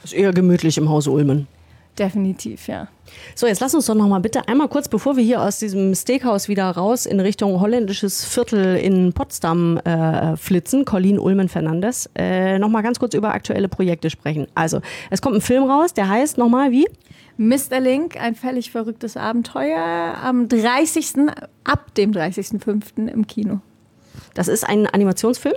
Ist 0.03 0.13
eher 0.13 0.31
gemütlich 0.31 0.77
im 0.77 0.89
Hause 0.89 1.11
Ulmen. 1.11 1.47
Definitiv, 1.99 2.67
ja. 2.67 2.87
So, 3.35 3.47
jetzt 3.47 3.59
lass 3.59 3.75
uns 3.75 3.85
doch 3.85 3.95
noch 3.95 4.07
mal 4.07 4.19
bitte 4.19 4.47
einmal 4.47 4.69
kurz, 4.69 4.87
bevor 4.87 5.17
wir 5.17 5.23
hier 5.23 5.41
aus 5.41 5.59
diesem 5.59 5.93
Steakhouse 5.93 6.47
wieder 6.47 6.69
raus 6.69 7.05
in 7.05 7.19
Richtung 7.19 7.59
holländisches 7.59 8.23
Viertel 8.23 8.77
in 8.77 9.11
Potsdam 9.11 9.77
äh, 9.79 10.37
flitzen, 10.37 10.85
Colleen 10.85 11.19
Ulmen 11.19 11.49
Fernandes, 11.49 12.09
äh, 12.15 12.57
noch 12.59 12.69
mal 12.69 12.81
ganz 12.81 12.97
kurz 12.97 13.13
über 13.13 13.33
aktuelle 13.33 13.67
Projekte 13.67 14.09
sprechen. 14.09 14.47
Also, 14.55 14.79
es 15.09 15.21
kommt 15.21 15.35
ein 15.35 15.41
Film 15.41 15.69
raus, 15.69 15.93
der 15.93 16.07
heißt 16.07 16.37
noch 16.37 16.47
mal 16.47 16.71
wie? 16.71 16.87
Mr. 17.41 17.79
Link, 17.79 18.21
ein 18.21 18.35
völlig 18.35 18.69
verrücktes 18.69 19.17
Abenteuer 19.17 20.15
am 20.21 20.47
30. 20.47 21.31
ab 21.63 21.95
dem 21.95 22.11
30.05. 22.11 23.07
im 23.07 23.25
Kino. 23.25 23.61
Das 24.35 24.47
ist 24.47 24.63
ein 24.63 24.85
Animationsfilm? 24.85 25.55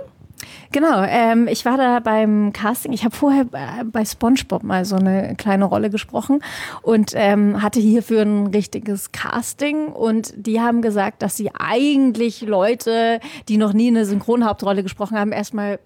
Genau, 0.71 1.03
ähm, 1.03 1.47
ich 1.47 1.63
war 1.63 1.77
da 1.77 1.99
beim 1.99 2.53
Casting. 2.53 2.91
Ich 2.91 3.05
habe 3.05 3.15
vorher 3.15 3.45
bei 3.45 4.03
SpongeBob 4.03 4.63
mal 4.63 4.83
so 4.83 4.95
eine 4.95 5.35
kleine 5.35 5.65
Rolle 5.65 5.91
gesprochen 5.91 6.41
und 6.81 7.11
ähm, 7.13 7.61
hatte 7.61 7.79
hierfür 7.79 8.23
ein 8.23 8.47
richtiges 8.47 9.11
Casting. 9.11 9.87
Und 9.89 10.33
die 10.35 10.59
haben 10.59 10.81
gesagt, 10.81 11.21
dass 11.21 11.37
sie 11.37 11.51
eigentlich 11.53 12.41
Leute, 12.41 13.19
die 13.47 13.57
noch 13.57 13.73
nie 13.73 13.89
eine 13.89 14.05
Synchronhauptrolle 14.05 14.81
gesprochen 14.81 15.19
haben, 15.19 15.31
erstmal 15.31 15.79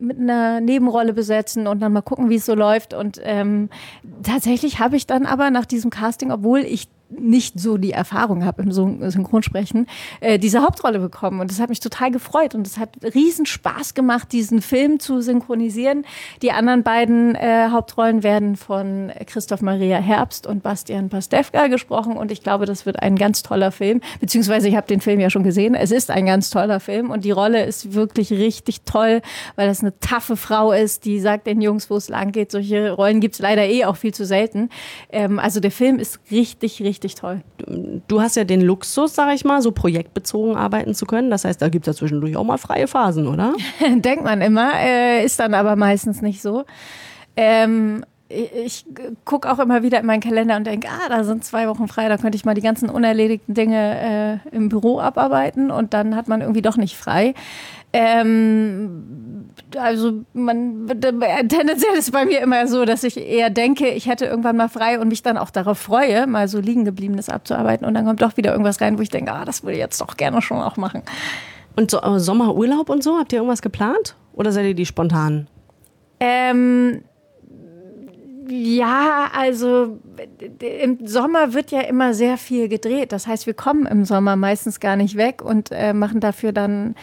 mit 0.00 0.18
einer 0.18 0.60
Nebenrolle 0.60 1.12
besetzen 1.12 1.66
und 1.66 1.80
dann 1.80 1.92
mal 1.92 2.00
gucken, 2.00 2.30
wie 2.30 2.36
es 2.36 2.46
so 2.46 2.54
läuft. 2.54 2.94
Und 2.94 3.20
ähm, 3.22 3.68
tatsächlich 4.22 4.80
habe 4.80 4.96
ich 4.96 5.06
dann 5.06 5.26
aber 5.26 5.50
nach 5.50 5.66
diesem 5.66 5.90
Casting, 5.90 6.32
obwohl 6.32 6.60
ich 6.60 6.88
nicht 7.10 7.58
so 7.58 7.76
die 7.76 7.92
Erfahrung 7.92 8.44
habe 8.44 8.62
im 8.62 8.72
Synchronsprechen, 8.72 9.86
äh, 10.20 10.38
diese 10.38 10.62
Hauptrolle 10.62 10.98
bekommen. 10.98 11.40
Und 11.40 11.50
das 11.50 11.60
hat 11.60 11.68
mich 11.68 11.80
total 11.80 12.10
gefreut 12.10 12.54
und 12.54 12.66
es 12.66 12.78
hat 12.78 12.90
riesen 13.14 13.46
Spaß 13.46 13.94
gemacht, 13.94 14.32
diesen 14.32 14.62
Film 14.62 15.00
zu 15.00 15.20
synchronisieren. 15.20 16.04
Die 16.42 16.52
anderen 16.52 16.82
beiden 16.82 17.34
äh, 17.34 17.68
Hauptrollen 17.70 18.22
werden 18.22 18.56
von 18.56 19.12
Christoph 19.26 19.62
Maria 19.62 19.98
Herbst 19.98 20.46
und 20.46 20.62
Bastian 20.62 21.08
Pastewka 21.08 21.66
gesprochen 21.66 22.16
und 22.16 22.30
ich 22.30 22.42
glaube, 22.42 22.66
das 22.66 22.86
wird 22.86 23.02
ein 23.02 23.16
ganz 23.16 23.42
toller 23.42 23.72
Film. 23.72 24.00
Beziehungsweise 24.20 24.68
ich 24.68 24.76
habe 24.76 24.86
den 24.86 25.00
Film 25.00 25.20
ja 25.20 25.30
schon 25.30 25.42
gesehen. 25.42 25.74
Es 25.74 25.90
ist 25.90 26.10
ein 26.10 26.26
ganz 26.26 26.50
toller 26.50 26.80
Film 26.80 27.10
und 27.10 27.24
die 27.24 27.30
Rolle 27.30 27.64
ist 27.64 27.94
wirklich 27.94 28.30
richtig 28.32 28.82
toll, 28.82 29.22
weil 29.56 29.68
das 29.68 29.80
eine 29.80 29.98
taffe 30.00 30.36
Frau 30.36 30.72
ist, 30.72 31.04
die 31.04 31.18
sagt 31.20 31.46
den 31.46 31.60
Jungs, 31.60 31.90
wo 31.90 31.96
es 31.96 32.08
lang 32.08 32.32
geht. 32.32 32.52
Solche 32.52 32.92
Rollen 32.92 33.20
gibt 33.20 33.34
es 33.34 33.40
leider 33.40 33.66
eh 33.66 33.84
auch 33.84 33.96
viel 33.96 34.14
zu 34.14 34.24
selten. 34.24 34.68
Ähm, 35.10 35.38
also 35.38 35.60
der 35.60 35.70
Film 35.70 35.98
ist 35.98 36.20
richtig, 36.30 36.82
richtig 36.82 36.99
toll. 37.00 37.42
Du 38.08 38.20
hast 38.20 38.36
ja 38.36 38.44
den 38.44 38.60
Luxus, 38.60 39.14
sag 39.14 39.34
ich 39.34 39.44
mal, 39.44 39.62
so 39.62 39.72
projektbezogen 39.72 40.56
arbeiten 40.56 40.94
zu 40.94 41.06
können. 41.06 41.30
Das 41.30 41.44
heißt, 41.44 41.60
da 41.60 41.68
gibt 41.68 41.86
es 41.86 41.94
ja 41.94 41.98
zwischendurch 41.98 42.36
auch 42.36 42.44
mal 42.44 42.58
freie 42.58 42.86
Phasen, 42.86 43.26
oder? 43.26 43.54
Denkt 43.96 44.24
man 44.24 44.40
immer, 44.40 44.72
äh, 44.74 45.24
ist 45.24 45.40
dann 45.40 45.54
aber 45.54 45.76
meistens 45.76 46.22
nicht 46.22 46.42
so. 46.42 46.64
Ähm, 47.36 48.04
ich 48.30 48.86
gucke 49.24 49.50
auch 49.50 49.58
immer 49.58 49.82
wieder 49.82 49.98
in 49.98 50.06
meinen 50.06 50.20
Kalender 50.20 50.56
und 50.56 50.66
denke, 50.66 50.88
ah, 50.88 51.08
da 51.08 51.24
sind 51.24 51.44
zwei 51.44 51.68
Wochen 51.68 51.88
frei, 51.88 52.08
da 52.08 52.16
könnte 52.16 52.36
ich 52.36 52.44
mal 52.44 52.54
die 52.54 52.60
ganzen 52.60 52.88
unerledigten 52.88 53.54
Dinge 53.54 54.40
äh, 54.52 54.56
im 54.56 54.68
Büro 54.68 55.00
abarbeiten 55.00 55.70
und 55.70 55.94
dann 55.94 56.14
hat 56.14 56.28
man 56.28 56.40
irgendwie 56.40 56.62
doch 56.62 56.76
nicht 56.76 56.96
frei. 56.96 57.34
Ähm, 57.92 59.50
also 59.76 60.22
man 60.32 60.86
tendenziell 60.86 61.94
ist 61.94 62.04
es 62.04 62.10
bei 62.12 62.24
mir 62.24 62.40
immer 62.40 62.68
so, 62.68 62.84
dass 62.84 63.02
ich 63.02 63.16
eher 63.16 63.50
denke, 63.50 63.88
ich 63.88 64.06
hätte 64.06 64.26
irgendwann 64.26 64.56
mal 64.56 64.68
frei 64.68 65.00
und 65.00 65.08
mich 65.08 65.22
dann 65.22 65.36
auch 65.36 65.50
darauf 65.50 65.78
freue, 65.78 66.28
mal 66.28 66.46
so 66.46 66.60
liegen 66.60 66.84
gebliebenes 66.84 67.28
abzuarbeiten 67.28 67.84
und 67.84 67.94
dann 67.94 68.04
kommt 68.04 68.22
doch 68.22 68.36
wieder 68.36 68.52
irgendwas 68.52 68.80
rein, 68.80 68.96
wo 68.96 69.02
ich 69.02 69.10
denke, 69.10 69.32
ah, 69.32 69.44
das 69.44 69.64
würde 69.64 69.72
ich 69.72 69.80
jetzt 69.80 70.00
doch 70.00 70.16
gerne 70.16 70.40
schon 70.40 70.58
auch 70.58 70.76
machen. 70.76 71.02
Und 71.74 71.90
so, 71.90 72.00
äh, 72.00 72.20
Sommerurlaub 72.20 72.90
und 72.90 73.02
so, 73.02 73.18
habt 73.18 73.32
ihr 73.32 73.38
irgendwas 73.38 73.62
geplant? 73.62 74.14
Oder 74.34 74.52
seid 74.52 74.66
ihr 74.66 74.74
die 74.74 74.86
spontan? 74.86 75.48
Ähm, 76.20 77.02
ja, 78.50 79.30
also 79.32 79.98
im 80.60 81.06
Sommer 81.06 81.54
wird 81.54 81.70
ja 81.70 81.80
immer 81.80 82.14
sehr 82.14 82.36
viel 82.36 82.68
gedreht. 82.68 83.12
Das 83.12 83.26
heißt, 83.26 83.46
wir 83.46 83.54
kommen 83.54 83.86
im 83.86 84.04
Sommer 84.04 84.36
meistens 84.36 84.80
gar 84.80 84.96
nicht 84.96 85.16
weg 85.16 85.42
und 85.42 85.70
äh, 85.72 85.92
machen 85.92 86.20
dafür 86.20 86.52
dann 86.52 86.94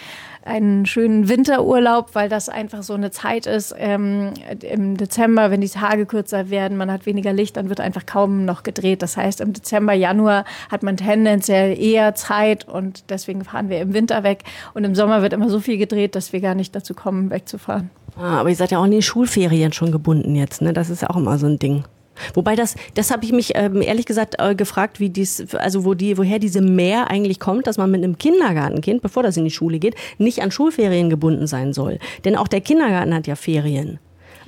einen 0.48 0.86
schönen 0.86 1.28
Winterurlaub, 1.28 2.16
weil 2.16 2.30
das 2.30 2.48
einfach 2.50 2.82
so 2.82 2.94
eine 2.94 3.12
Zeit 3.12 3.46
ist. 3.46 3.76
Ähm, 3.78 4.34
Im 4.62 4.98
Dezember, 4.98 5.52
wenn 5.52 5.62
die 5.62 5.70
Tage 5.70 6.06
kürzer 6.06 6.50
werden, 6.50 6.78
man 6.78 6.92
hat 6.92 7.06
weniger 7.06 7.34
Licht, 7.34 7.58
dann 7.58 7.70
wird 7.70 7.82
einfach 7.82 8.06
kaum 8.06 8.46
noch 8.46 8.64
gedreht. 8.64 9.02
Das 9.02 9.18
heißt, 9.18 9.42
im 9.42 9.54
Dezember, 9.54 9.94
Januar 9.94 10.46
hat 10.72 10.84
man 10.84 10.98
tendenziell 10.98 11.78
eher 11.78 12.16
Zeit 12.16 12.68
und 12.68 13.10
deswegen 13.10 13.44
fahren 13.44 13.70
wir 13.70 13.82
im 13.82 13.94
Winter 13.94 14.24
weg. 14.24 14.44
Und 14.74 14.86
im 14.86 14.96
Sommer 14.96 15.22
wird 15.22 15.34
immer 15.34 15.50
so 15.50 15.60
viel 15.60 15.78
gedreht, 15.78 16.16
dass 16.16 16.32
wir 16.32 16.40
gar 16.40 16.56
nicht 16.56 16.74
dazu 16.76 16.94
kommen, 16.94 17.30
wegzufahren. 17.30 17.90
Ah, 18.20 18.40
aber 18.40 18.50
ihr 18.50 18.56
seid 18.56 18.72
ja 18.72 18.80
auch 18.80 18.86
in 18.86 18.92
die 18.92 19.02
Schulferien 19.02 19.74
schon 19.74 19.92
gebunden 19.92 20.36
jetzt, 20.36 20.62
ne? 20.62 20.74
Das 20.74 20.90
ist 20.90 21.02
ja 21.02 21.10
auch 21.10 21.18
immer 21.18 21.38
so 21.38 21.46
ein 21.46 21.60
Ding. 21.60 21.84
Wobei 22.34 22.56
das, 22.56 22.76
das 22.96 23.12
habe 23.12 23.24
ich 23.26 23.32
mich 23.32 23.52
ähm, 23.56 23.82
ehrlich 23.82 24.06
gesagt 24.06 24.36
äh, 24.40 24.56
gefragt, 24.56 25.00
wie 25.00 25.10
dies, 25.10 25.54
also 25.56 25.86
wo 25.86 25.94
die, 25.94 26.18
woher 26.18 26.40
diese 26.40 26.62
Mehr 26.62 27.10
eigentlich 27.12 27.40
kommt, 27.40 27.68
dass 27.68 27.78
man 27.78 27.92
mit 27.92 28.04
einem 28.04 28.18
Kindergartenkind, 28.18 29.02
bevor 29.02 29.24
das 29.24 29.38
in 29.38 29.44
die 29.44 29.52
Schule 29.52 29.80
geht, 29.80 29.96
nicht 30.18 30.42
an 30.42 30.50
Schulferien 30.50 31.10
gebunden 31.10 31.46
sein 31.46 31.74
soll. 31.74 32.00
Denn 32.26 32.36
auch 32.36 32.48
der 32.48 32.62
Kindergarten 32.62 33.14
hat 33.14 33.28
ja 33.28 33.36
Ferien. 33.36 34.00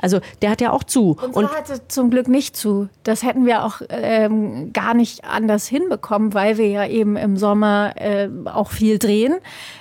Also 0.02 0.20
der 0.42 0.52
hat 0.52 0.62
ja 0.62 0.72
auch 0.72 0.84
zu. 0.84 1.18
Unser 1.22 1.38
und 1.38 1.52
hatte 1.52 1.82
zum 1.88 2.10
Glück 2.10 2.28
nicht 2.28 2.56
zu. 2.56 2.88
Das 3.04 3.24
hätten 3.24 3.46
wir 3.46 3.66
auch 3.66 3.82
ähm, 3.90 4.72
gar 4.72 4.94
nicht 4.94 5.26
anders 5.26 5.68
hinbekommen, 5.68 6.34
weil 6.34 6.58
wir 6.58 6.68
ja 6.68 6.88
eben 6.88 7.18
im 7.18 7.38
Sommer 7.38 7.94
äh, 7.96 8.30
auch 8.46 8.72
viel 8.72 8.98
drehen. 8.98 9.36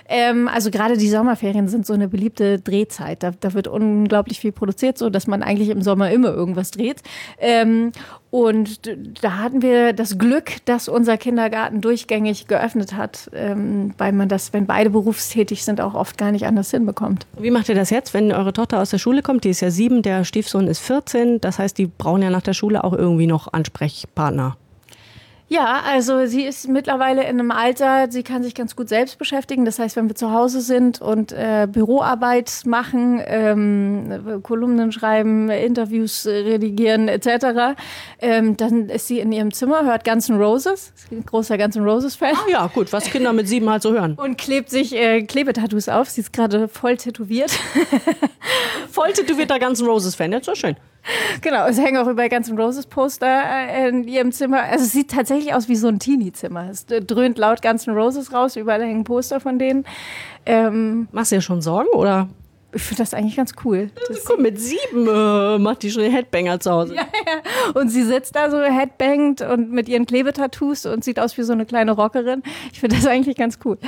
Ähm, 0.09 0.49
also 0.49 0.71
gerade 0.71 0.97
die 0.97 1.09
Sommerferien 1.09 1.69
sind 1.69 1.87
so 1.87 1.93
eine 1.93 2.09
beliebte 2.09 2.59
Drehzeit. 2.59 3.23
Da, 3.23 3.33
da, 3.39 3.53
wird 3.53 3.69
unglaublich 3.69 4.41
viel 4.41 4.53
produziert, 4.53 4.99
so 4.99 5.11
dass 5.11 5.27
man 5.27 5.43
eigentlich 5.43 5.69
im 5.69 5.83
Sommer 5.83 6.11
immer 6.11 6.33
irgendwas 6.33 6.71
dreht. 6.71 7.03
Ähm, 7.39 7.93
und 8.31 8.81
da 9.23 9.39
hatten 9.39 9.63
wir 9.63 9.93
das 9.93 10.19
Glück, 10.19 10.57
dass 10.65 10.89
unser 10.89 11.17
Kindergarten 11.17 11.81
durchgängig 11.81 12.47
geöffnet 12.47 12.95
hat, 12.95 13.31
ähm, 13.35 13.95
weil 13.97 14.13
man 14.13 14.29
das, 14.29 14.53
wenn 14.53 14.67
beide 14.67 14.91
berufstätig 14.91 15.65
sind, 15.65 15.81
auch 15.81 15.95
oft 15.95 16.19
gar 16.19 16.33
nicht 16.33 16.47
anders 16.47 16.71
hinbekommt. 16.71 17.27
Wie 17.39 17.51
macht 17.51 17.69
ihr 17.69 17.75
das 17.75 17.91
jetzt, 17.91 18.13
wenn 18.15 18.33
eure 18.33 18.53
Tochter 18.53 18.81
aus 18.81 18.91
der 18.91 18.99
Schule 18.99 19.23
kommt? 19.23 19.45
Die 19.45 19.51
ist 19.51 19.61
ja 19.61 19.71
sieben, 19.71 20.03
der 20.03 20.25
Stiefsohn 20.25 20.67
ist 20.69 20.81
14. 20.81 21.41
Das 21.41 21.59
heißt, 21.59 21.77
die 21.79 21.87
brauchen 21.87 22.23
ja 22.23 22.31
nach 22.31 22.43
der 22.43 22.55
Schule 22.55 22.85
auch 22.85 22.93
irgendwie 22.93 23.27
noch 23.27 23.53
Ansprechpartner. 23.53 24.57
Ja, 25.51 25.81
also 25.87 26.27
sie 26.27 26.43
ist 26.45 26.69
mittlerweile 26.69 27.23
in 27.23 27.41
einem 27.41 27.51
Alter, 27.51 28.11
sie 28.11 28.23
kann 28.23 28.43
sich 28.43 28.55
ganz 28.55 28.77
gut 28.77 28.91
selbst 28.91 29.19
beschäftigen. 29.19 29.65
Das 29.65 29.79
heißt, 29.79 29.97
wenn 29.97 30.07
wir 30.09 30.15
zu 30.15 30.31
Hause 30.31 30.61
sind 30.61 31.01
und 31.01 31.33
äh, 31.33 31.67
Büroarbeit 31.71 32.63
machen, 32.67 33.23
ähm, 33.25 34.41
Kolumnen 34.43 34.93
schreiben, 34.93 35.49
Interviews 35.49 36.27
redigieren 36.27 37.09
etc., 37.09 37.79
ähm, 38.21 38.59
dann 38.59 38.91
ist 38.91 39.07
sie 39.07 39.21
in 39.21 39.33
ihrem 39.33 39.53
Zimmer, 39.53 39.85
hört 39.85 40.05
Guns 40.05 40.29
N' 40.29 40.37
Roses, 40.37 40.93
großer 41.25 41.57
Guns 41.57 41.77
N' 41.77 41.85
Roses-Fan. 41.85 42.35
Ah 42.35 42.51
ja, 42.51 42.67
gut, 42.67 42.93
was 42.93 43.05
Kinder 43.11 43.33
mit 43.33 43.49
sieben 43.49 43.71
halt 43.71 43.83
so 43.83 43.93
hören. 43.93 44.15
Und 44.15 44.37
klebt 44.37 44.69
sich 44.69 44.95
äh, 44.95 45.23
Klebetattoos 45.23 45.89
auf. 45.89 46.11
Sie 46.11 46.21
ist 46.21 46.33
gerade 46.35 46.69
voll 46.69 46.99
tätowiert. 46.99 47.53
voll 48.91 49.13
tätowierter 49.15 49.59
Guns 49.59 49.81
N' 49.81 49.87
Roses-Fan, 49.87 50.31
ja, 50.33 50.43
so 50.43 50.55
schön. 50.55 50.77
Genau, 51.41 51.67
es 51.67 51.79
hängen 51.79 51.97
auch 51.99 52.09
über 52.09 52.29
Guns 52.29 52.49
N' 52.49 52.59
Roses 52.59 52.87
Poster 52.87 53.27
äh, 53.27 53.89
in 53.89 54.07
ihrem 54.07 54.33
Zimmer. 54.33 54.63
Also 54.63 54.85
es 54.85 54.93
sieht 54.93 55.11
tatsächlich 55.11 55.55
aus 55.55 55.69
wie 55.69 55.77
so 55.77 55.89
ein 55.89 55.99
Teenie-Zimmer. 55.99 56.69
Es 56.71 56.87
dröhnt 56.87 57.39
laut 57.39 57.63
Guns 57.63 57.87
N' 57.87 57.95
Roses 57.95 58.33
raus, 58.33 58.57
überall 58.57 58.83
hängen 58.83 59.05
Poster 59.05 59.41
von 59.41 59.59
denen. 59.59 59.85
Ähm, 60.47 61.09
Machst 61.13 61.33
du 61.33 61.37
dir 61.37 61.43
schon 61.43 61.63
Sorgen 61.63 61.91
oder? 61.91 62.29
Ich 62.75 62.83
finde 62.83 63.03
das 63.03 63.15
eigentlich 63.15 63.37
ganz 63.37 63.55
cool. 63.65 63.91
Das 64.09 64.25
Guck, 64.27 64.41
mit 64.41 64.61
sieben 64.61 65.09
äh, 65.09 65.59
macht 65.59 65.83
die 65.83 65.91
schon 65.91 66.03
den 66.03 66.13
Headbanger 66.13 66.61
zu 66.61 66.71
Hause. 66.71 66.95
Ja, 66.97 67.03
ja. 67.03 67.81
Und 67.81 67.89
sie 67.89 68.03
sitzt 68.03 68.37
da 68.37 68.51
so 68.51 68.61
headbangt 68.61 69.41
und 69.41 69.73
mit 69.73 69.89
ihren 69.89 70.05
Klebetattoos 70.05 70.85
und 70.85 71.03
sieht 71.03 71.19
aus 71.19 71.39
wie 71.39 71.45
so 71.45 71.55
eine 71.55 71.65
kleine 71.65 71.93
Rockerin. 71.93 72.43
Ich 72.71 72.81
finde 72.81 72.97
das 72.97 73.07
eigentlich 73.07 73.39
ganz 73.39 73.59
cool. 73.65 73.79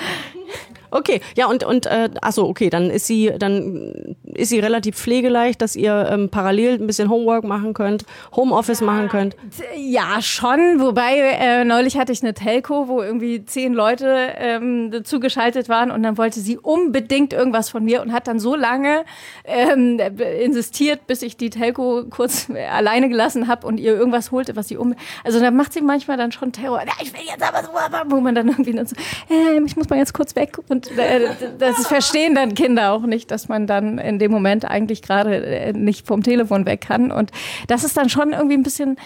Okay, 0.90 1.20
ja 1.36 1.46
und 1.46 1.62
und 1.62 1.86
äh, 1.86 2.08
achso, 2.22 2.46
okay, 2.46 2.70
dann 2.70 2.90
ist 2.90 3.06
sie 3.06 3.32
dann 3.38 4.16
ist 4.34 4.50
sie 4.50 4.58
relativ 4.58 4.96
pflegeleicht, 4.96 5.62
dass 5.62 5.76
ihr 5.76 6.08
ähm, 6.10 6.28
parallel 6.28 6.80
ein 6.80 6.86
bisschen 6.86 7.08
Homework 7.08 7.44
machen 7.44 7.72
könnt, 7.72 8.04
Homeoffice 8.34 8.80
ja, 8.80 8.86
machen 8.86 9.08
könnt. 9.08 9.36
Ja, 9.76 10.20
schon. 10.20 10.80
Wobei 10.80 11.16
äh, 11.18 11.64
neulich 11.64 11.96
hatte 11.96 12.12
ich 12.12 12.22
eine 12.22 12.34
Telco, 12.34 12.88
wo 12.88 13.02
irgendwie 13.02 13.44
zehn 13.44 13.72
Leute 13.72 14.32
ähm, 14.36 15.02
zugeschaltet 15.04 15.68
waren 15.68 15.90
und 15.90 16.02
dann 16.02 16.18
wollte 16.18 16.40
sie 16.40 16.58
unbedingt 16.58 17.32
irgendwas 17.32 17.70
von 17.70 17.84
mir 17.84 18.02
und 18.02 18.12
hat 18.12 18.26
dann 18.26 18.40
so 18.40 18.56
lange 18.56 19.04
ähm, 19.44 20.00
insistiert, 20.42 21.06
bis 21.06 21.22
ich 21.22 21.36
die 21.36 21.50
Telco 21.50 22.04
kurz 22.10 22.48
alleine 22.70 23.08
gelassen 23.08 23.46
habe 23.46 23.66
und 23.66 23.78
ihr 23.78 23.94
irgendwas 23.94 24.32
holte, 24.32 24.56
was 24.56 24.68
sie 24.68 24.76
um. 24.76 24.94
Also 25.24 25.38
da 25.38 25.52
macht 25.52 25.72
sie 25.72 25.82
manchmal 25.82 26.16
dann 26.16 26.32
schon 26.32 26.50
Terror. 26.50 26.82
Ich 27.00 27.12
will 27.12 27.20
jetzt 27.24 27.42
aber 27.42 27.62
so, 27.62 27.70
wo 28.10 28.20
man 28.20 28.34
dann 28.34 28.48
irgendwie 28.48 28.72
so, 28.72 28.96
äh, 29.32 29.64
ich 29.64 29.76
muss 29.76 29.88
mal 29.88 29.98
jetzt 29.98 30.14
kurz 30.14 30.34
weg 30.34 30.58
und 30.68 30.80
und 30.80 30.98
äh, 30.98 31.28
das 31.58 31.86
verstehen 31.86 32.34
dann 32.34 32.54
Kinder 32.54 32.92
auch 32.92 33.02
nicht, 33.02 33.30
dass 33.30 33.48
man 33.48 33.66
dann 33.66 33.98
in 33.98 34.18
dem 34.20 34.30
Moment 34.30 34.64
eigentlich 34.64 35.02
gerade 35.02 35.44
äh, 35.44 35.72
nicht 35.72 36.06
vom 36.06 36.22
Telefon 36.22 36.66
weg 36.66 36.82
kann. 36.82 37.10
Und 37.10 37.32
das 37.66 37.82
ist 37.82 37.96
dann 37.96 38.08
schon 38.08 38.32
irgendwie 38.32 38.54
ein 38.54 38.62
bisschen 38.62 38.96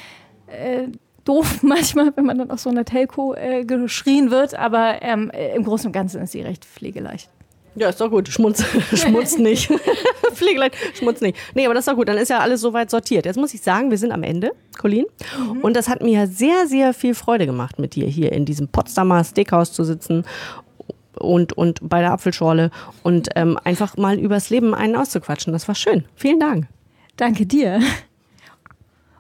äh, 0.48 0.88
doof 1.24 1.59
manchmal, 1.62 2.12
wenn 2.16 2.27
man 2.27 2.38
dann 2.38 2.50
auf 2.50 2.61
so 2.61 2.70
einer 2.70 2.85
Telco 2.85 3.35
äh, 3.35 3.64
geschrien 3.64 4.31
wird. 4.31 4.55
Aber 4.55 5.03
ähm, 5.03 5.31
im 5.55 5.64
Großen 5.64 5.87
und 5.87 5.92
Ganzen 5.92 6.22
ist 6.22 6.33
sie 6.33 6.42
recht 6.42 6.64
pflegeleicht. 6.64 7.31
Ja, 7.77 7.88
ist 7.88 8.00
doch 8.00 8.11
gut. 8.11 8.29
Schmutz, 8.29 8.64
schmutz 8.94 9.37
nicht. 9.37 9.68
Pflegeleicht, 10.33 10.77
schmutz 10.96 11.20
nicht. 11.20 11.37
Nee, 11.55 11.64
aber 11.64 11.74
das 11.74 11.87
ist 11.87 11.90
doch 11.90 11.96
gut. 11.96 12.09
Dann 12.09 12.18
ist 12.18 12.29
ja 12.29 12.38
alles 12.38 12.61
soweit 12.61 12.90
sortiert. 12.90 13.27
Jetzt 13.27 13.37
muss 13.37 13.53
ich 13.53 13.62
sagen, 13.62 13.90
wir 13.90 13.98
sind 13.98 14.12
am 14.12 14.22
Ende, 14.22 14.53
Colin. 14.79 15.07
Mhm. 15.37 15.61
Und 15.61 15.74
das 15.74 15.88
hat 15.88 16.03
mir 16.03 16.27
sehr, 16.29 16.66
sehr 16.68 16.94
viel 16.94 17.14
Freude 17.14 17.46
gemacht, 17.46 17.79
mit 17.79 17.96
dir 17.96 18.07
hier 18.07 18.33
in 18.33 18.44
diesem 18.44 18.68
Potsdamer 18.68 19.24
Steakhouse 19.24 19.72
zu 19.72 19.83
sitzen 19.83 20.24
und, 21.18 21.53
und 21.53 21.81
bei 21.83 22.00
der 22.00 22.12
Apfelschorle 22.12 22.70
und 23.03 23.29
ähm, 23.37 23.59
einfach 23.64 23.96
mal 23.96 24.18
übers 24.18 24.50
Leben 24.50 24.74
einen 24.74 24.96
auszuquatschen. 24.96 25.53
Das 25.53 25.68
war 25.68 25.74
schön. 25.74 26.05
Vielen 26.14 26.40
Dank. 26.40 26.66
Danke 27.16 27.46
dir. 27.46 27.81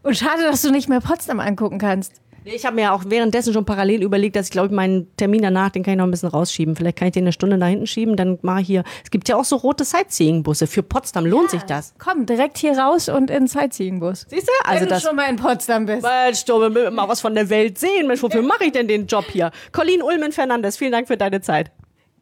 Und 0.02 0.16
schade, 0.16 0.42
dass 0.42 0.62
du 0.62 0.70
nicht 0.70 0.88
mehr 0.88 1.00
Potsdam 1.00 1.40
angucken 1.40 1.78
kannst. 1.78 2.20
Ich 2.46 2.66
habe 2.66 2.76
mir 2.76 2.92
auch 2.92 3.04
währenddessen 3.06 3.54
schon 3.54 3.64
parallel 3.64 4.02
überlegt, 4.02 4.36
dass 4.36 4.46
ich 4.46 4.52
glaube, 4.52 4.74
meinen 4.74 5.14
Termin 5.16 5.40
danach, 5.40 5.70
den 5.70 5.82
kann 5.82 5.94
ich 5.94 5.98
noch 5.98 6.04
ein 6.04 6.10
bisschen 6.10 6.28
rausschieben. 6.28 6.76
Vielleicht 6.76 6.98
kann 6.98 7.08
ich 7.08 7.14
den 7.14 7.24
eine 7.24 7.32
Stunde 7.32 7.56
da 7.58 7.64
hinten 7.64 7.86
schieben. 7.86 8.16
Dann 8.16 8.38
mache 8.42 8.60
ich 8.60 8.66
hier. 8.66 8.84
Es 9.02 9.10
gibt 9.10 9.30
ja 9.30 9.36
auch 9.36 9.46
so 9.46 9.56
rote 9.56 9.84
Sightseeing-Busse. 9.84 10.66
Für 10.66 10.82
Potsdam 10.82 11.24
lohnt 11.24 11.44
ja, 11.44 11.50
sich 11.58 11.62
das. 11.62 11.94
Komm, 11.98 12.26
direkt 12.26 12.58
hier 12.58 12.78
raus 12.78 13.08
und 13.08 13.30
in 13.30 13.46
Sightseeing-Bus. 13.46 14.26
Siehst 14.28 14.46
du? 14.46 14.52
Also 14.68 14.82
Wenn 14.82 14.88
du 14.90 15.00
schon 15.00 15.16
mal 15.16 15.30
in 15.30 15.36
Potsdam 15.36 15.86
bist. 15.86 16.02
Mensch, 16.02 16.44
du 16.44 16.58
mal 16.58 17.08
was 17.08 17.22
von 17.22 17.34
der 17.34 17.48
Welt 17.48 17.78
sehen. 17.78 18.06
Mensch, 18.06 18.22
wofür 18.22 18.42
mache 18.42 18.64
ich 18.64 18.72
denn 18.72 18.88
den 18.88 19.06
Job 19.06 19.24
hier? 19.32 19.50
Colleen 19.72 20.02
Ulmen 20.02 20.32
Fernandes, 20.32 20.76
vielen 20.76 20.92
Dank 20.92 21.08
für 21.08 21.16
deine 21.16 21.40
Zeit. 21.40 21.70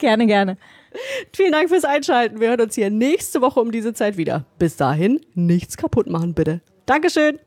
Gerne, 0.02 0.26
gerne. 0.26 0.56
Vielen 1.32 1.52
Dank 1.52 1.68
fürs 1.68 1.84
Einschalten. 1.84 2.40
Wir 2.40 2.48
hören 2.48 2.60
uns 2.62 2.74
hier 2.74 2.90
nächste 2.90 3.40
Woche 3.40 3.60
um 3.60 3.70
diese 3.70 3.94
Zeit 3.94 4.16
wieder. 4.16 4.44
Bis 4.58 4.76
dahin, 4.76 5.20
nichts 5.36 5.76
kaputt 5.76 6.08
machen, 6.08 6.34
bitte. 6.34 6.60
Dankeschön. 6.86 7.38